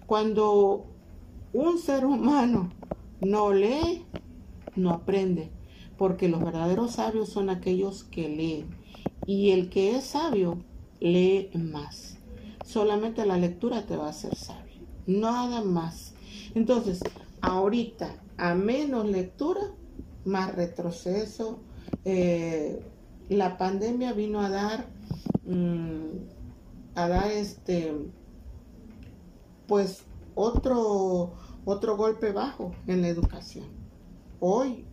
Cuando 0.05 0.85
un 1.53 1.77
ser 1.77 2.05
humano 2.05 2.69
no 3.19 3.51
lee, 3.51 4.05
no 4.75 4.91
aprende, 4.91 5.51
porque 5.97 6.29
los 6.29 6.43
verdaderos 6.43 6.91
sabios 6.91 7.29
son 7.29 7.49
aquellos 7.49 8.03
que 8.03 8.29
leen. 8.29 8.67
Y 9.25 9.51
el 9.51 9.69
que 9.69 9.95
es 9.95 10.05
sabio 10.05 10.59
lee 10.99 11.49
más. 11.53 12.17
Solamente 12.65 13.25
la 13.25 13.37
lectura 13.37 13.85
te 13.85 13.95
va 13.95 14.07
a 14.07 14.11
hacer 14.11 14.35
sabio, 14.35 14.81
nada 15.05 15.61
más. 15.63 16.13
Entonces, 16.53 17.01
ahorita, 17.41 18.15
a 18.37 18.55
menos 18.55 19.07
lectura, 19.07 19.61
más 20.25 20.53
retroceso. 20.55 21.59
Eh, 22.03 22.81
la 23.29 23.57
pandemia 23.57 24.13
vino 24.13 24.41
a 24.41 24.49
dar, 24.49 24.87
mm, 25.45 26.17
a 26.95 27.07
dar 27.07 27.31
este, 27.31 27.93
pues 29.67 30.03
otro, 30.35 31.33
otro 31.65 31.97
golpe 31.97 32.31
bajo 32.31 32.73
en 32.87 33.01
la 33.01 33.07
educación. 33.07 33.65
Hoy 34.39 34.86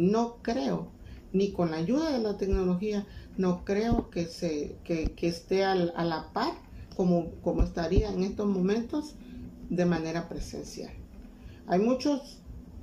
no 0.00 0.36
creo, 0.42 0.88
ni 1.32 1.52
con 1.52 1.70
la 1.70 1.76
ayuda 1.76 2.10
de 2.10 2.18
la 2.18 2.36
tecnología, 2.36 3.06
no 3.36 3.64
creo 3.64 4.10
que, 4.10 4.26
se, 4.26 4.76
que, 4.84 5.14
esté 5.20 5.64
a 5.64 5.74
la 5.74 6.32
par 6.32 6.54
como, 6.96 7.30
como 7.42 7.62
estaría 7.62 8.10
en 8.10 8.24
estos 8.24 8.46
momentos 8.46 9.14
de 9.68 9.84
manera 9.84 10.28
presencial. 10.28 10.92
Hay 11.66 11.78
muchos, 11.78 12.40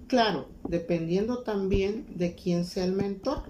claro, 0.07 0.47
dependiendo 0.69 1.39
también 1.39 2.05
de 2.15 2.35
quién 2.35 2.65
sea 2.65 2.85
el 2.85 2.93
mentor, 2.93 3.43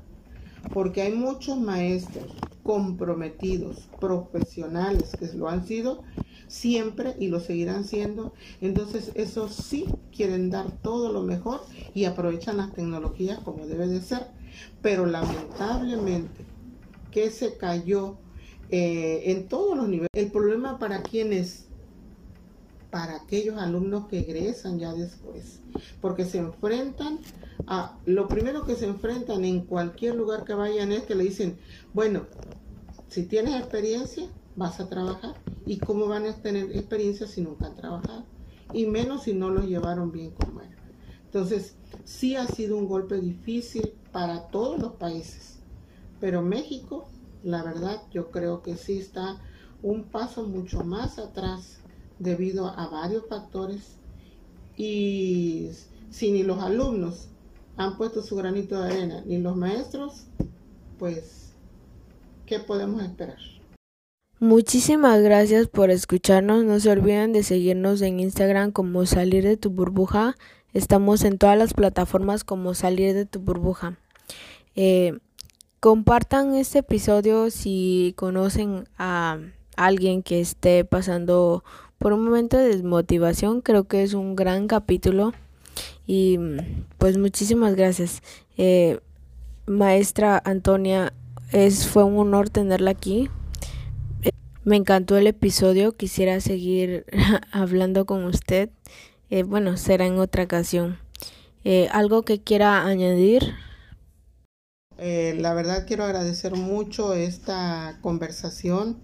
porque 0.73 1.01
hay 1.01 1.13
muchos 1.13 1.59
maestros 1.59 2.33
comprometidos, 2.63 3.87
profesionales 3.99 5.15
que 5.17 5.27
lo 5.37 5.49
han 5.49 5.65
sido 5.65 6.03
siempre 6.47 7.15
y 7.19 7.27
lo 7.27 7.39
seguirán 7.39 7.83
siendo. 7.83 8.33
Entonces, 8.61 9.11
esos 9.15 9.53
sí 9.53 9.85
quieren 10.15 10.49
dar 10.49 10.71
todo 10.81 11.11
lo 11.11 11.23
mejor 11.23 11.61
y 11.93 12.05
aprovechan 12.05 12.57
las 12.57 12.73
tecnologías 12.73 13.39
como 13.39 13.67
debe 13.67 13.87
de 13.87 14.01
ser. 14.01 14.27
Pero 14.81 15.05
lamentablemente, 15.05 16.45
que 17.11 17.29
se 17.29 17.57
cayó 17.57 18.17
eh, 18.69 19.23
en 19.25 19.47
todos 19.47 19.77
los 19.77 19.87
niveles. 19.87 20.09
El 20.13 20.31
problema 20.31 20.79
para 20.79 21.01
quienes 21.01 21.67
para 22.89 23.17
aquellos 23.17 23.57
alumnos 23.57 24.07
que 24.07 24.19
egresan 24.19 24.79
ya 24.79 24.93
después, 24.93 25.59
porque 26.01 26.25
se 26.25 26.37
enfrentan 26.37 27.19
a, 27.67 27.97
lo 28.05 28.27
primero 28.27 28.65
que 28.65 28.75
se 28.75 28.85
enfrentan 28.85 29.43
en 29.45 29.61
cualquier 29.61 30.15
lugar 30.15 30.45
que 30.45 30.53
vayan 30.53 30.91
es 30.91 31.03
que 31.03 31.15
le 31.15 31.25
dicen, 31.25 31.57
bueno, 31.93 32.25
si 33.09 33.23
tienes 33.23 33.55
experiencia, 33.55 34.27
vas 34.55 34.79
a 34.79 34.89
trabajar. 34.89 35.35
¿Y 35.67 35.79
cómo 35.79 36.07
van 36.07 36.25
a 36.25 36.33
tener 36.33 36.71
experiencia 36.71 37.27
si 37.27 37.41
nunca 37.41 37.65
han 37.65 37.75
trabajado? 37.75 38.23
Y 38.73 38.85
menos 38.85 39.23
si 39.23 39.33
no 39.33 39.49
los 39.49 39.65
llevaron 39.65 40.13
bien 40.13 40.31
como 40.31 40.61
era. 40.61 40.77
Entonces, 41.25 41.75
sí 42.05 42.37
ha 42.37 42.47
sido 42.47 42.77
un 42.77 42.87
golpe 42.87 43.19
difícil 43.19 43.91
para 44.13 44.47
todos 44.47 44.79
los 44.79 44.93
países. 44.93 45.59
Pero 46.21 46.41
México, 46.41 47.09
la 47.43 47.63
verdad, 47.63 48.01
yo 48.11 48.31
creo 48.31 48.63
que 48.63 48.77
sí 48.77 48.97
está 48.97 49.41
un 49.83 50.05
paso 50.05 50.47
mucho 50.47 50.85
más 50.85 51.19
atrás 51.19 51.79
debido 52.17 52.67
a 52.67 52.87
varios 52.87 53.27
factores. 53.27 53.97
Y 54.77 55.71
si 56.09 56.31
ni 56.31 56.43
los 56.43 56.63
alumnos 56.63 57.27
han 57.75 57.97
puesto 57.97 58.23
su 58.23 58.37
granito 58.37 58.81
de 58.81 58.93
arena, 58.93 59.23
ni 59.25 59.37
los 59.37 59.57
maestros, 59.57 60.27
pues, 60.97 61.51
¿qué 62.45 62.59
podemos 62.59 63.03
esperar? 63.03 63.56
Muchísimas 64.39 65.23
gracias 65.23 65.67
por 65.67 65.89
escucharnos. 65.89 66.63
No 66.63 66.79
se 66.79 66.91
olviden 66.91 67.33
de 67.33 67.41
seguirnos 67.41 68.03
en 68.03 68.19
Instagram 68.19 68.71
como 68.71 69.07
Salir 69.07 69.43
de 69.43 69.57
tu 69.57 69.71
burbuja. 69.71 70.35
Estamos 70.73 71.23
en 71.23 71.39
todas 71.39 71.57
las 71.57 71.73
plataformas 71.73 72.43
como 72.43 72.75
Salir 72.75 73.15
de 73.15 73.25
tu 73.25 73.39
burbuja. 73.39 73.97
Eh, 74.75 75.17
compartan 75.79 76.53
este 76.53 76.79
episodio 76.79 77.49
si 77.49 78.13
conocen 78.15 78.87
a 78.99 79.39
alguien 79.75 80.21
que 80.21 80.39
esté 80.39 80.85
pasando 80.85 81.63
por 81.97 82.13
un 82.13 82.23
momento 82.23 82.57
de 82.57 82.67
desmotivación. 82.67 83.61
Creo 83.61 83.85
que 83.85 84.03
es 84.03 84.13
un 84.13 84.35
gran 84.35 84.67
capítulo. 84.67 85.33
Y 86.05 86.37
pues 86.99 87.17
muchísimas 87.17 87.73
gracias. 87.73 88.21
Eh, 88.55 88.99
maestra 89.65 90.39
Antonia, 90.45 91.11
es, 91.51 91.87
fue 91.87 92.03
un 92.03 92.19
honor 92.19 92.51
tenerla 92.51 92.91
aquí. 92.91 93.31
Me 94.67 94.75
encantó 94.75 95.15
el 95.15 95.27
episodio, 95.27 95.93
quisiera 95.93 96.41
seguir 96.41 97.05
hablando 97.53 98.05
con 98.05 98.25
usted. 98.25 98.69
Eh, 99.29 99.43
bueno, 99.43 99.77
será 99.77 100.05
en 100.05 100.19
otra 100.19 100.43
ocasión. 100.43 100.97
Eh, 101.63 101.87
¿Algo 101.89 102.23
que 102.23 102.41
quiera 102.41 102.85
añadir? 102.85 103.53
Eh, 104.97 105.37
la 105.39 105.53
verdad 105.53 105.85
quiero 105.87 106.03
agradecer 106.03 106.57
mucho 106.57 107.13
esta 107.13 107.97
conversación. 108.01 108.97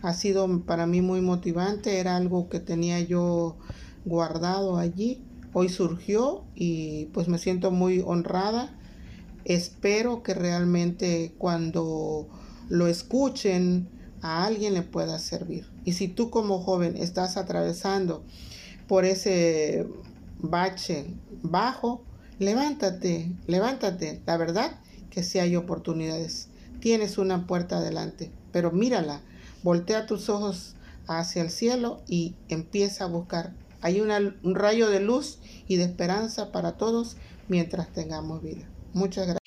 Ha 0.00 0.14
sido 0.14 0.64
para 0.64 0.86
mí 0.86 1.02
muy 1.02 1.20
motivante. 1.20 1.98
Era 1.98 2.16
algo 2.16 2.48
que 2.48 2.58
tenía 2.58 2.98
yo 3.00 3.58
guardado 4.06 4.78
allí. 4.78 5.22
Hoy 5.52 5.68
surgió 5.68 6.44
y 6.54 7.10
pues 7.12 7.28
me 7.28 7.36
siento 7.36 7.70
muy 7.70 8.02
honrada. 8.06 8.74
Espero 9.44 10.22
que 10.22 10.32
realmente 10.32 11.34
cuando 11.36 12.26
lo 12.70 12.86
escuchen 12.86 13.99
a 14.22 14.44
alguien 14.44 14.74
le 14.74 14.82
pueda 14.82 15.18
servir. 15.18 15.66
Y 15.84 15.92
si 15.92 16.08
tú 16.08 16.30
como 16.30 16.60
joven 16.60 16.96
estás 16.96 17.36
atravesando 17.36 18.22
por 18.86 19.04
ese 19.04 19.86
bache 20.38 21.06
bajo, 21.42 22.02
levántate, 22.38 23.32
levántate. 23.46 24.20
La 24.26 24.36
verdad 24.36 24.80
que 25.10 25.22
si 25.22 25.38
hay 25.38 25.56
oportunidades. 25.56 26.48
Tienes 26.80 27.18
una 27.18 27.46
puerta 27.46 27.76
adelante, 27.76 28.30
pero 28.52 28.70
mírala, 28.72 29.20
voltea 29.62 30.06
tus 30.06 30.30
ojos 30.30 30.76
hacia 31.06 31.42
el 31.42 31.50
cielo 31.50 32.00
y 32.08 32.36
empieza 32.48 33.04
a 33.04 33.08
buscar. 33.08 33.52
Hay 33.82 34.00
un 34.00 34.54
rayo 34.54 34.88
de 34.88 35.00
luz 35.00 35.38
y 35.68 35.76
de 35.76 35.84
esperanza 35.84 36.52
para 36.52 36.78
todos 36.78 37.16
mientras 37.48 37.92
tengamos 37.92 38.42
vida. 38.42 38.66
Muchas 38.94 39.26
gracias. 39.26 39.39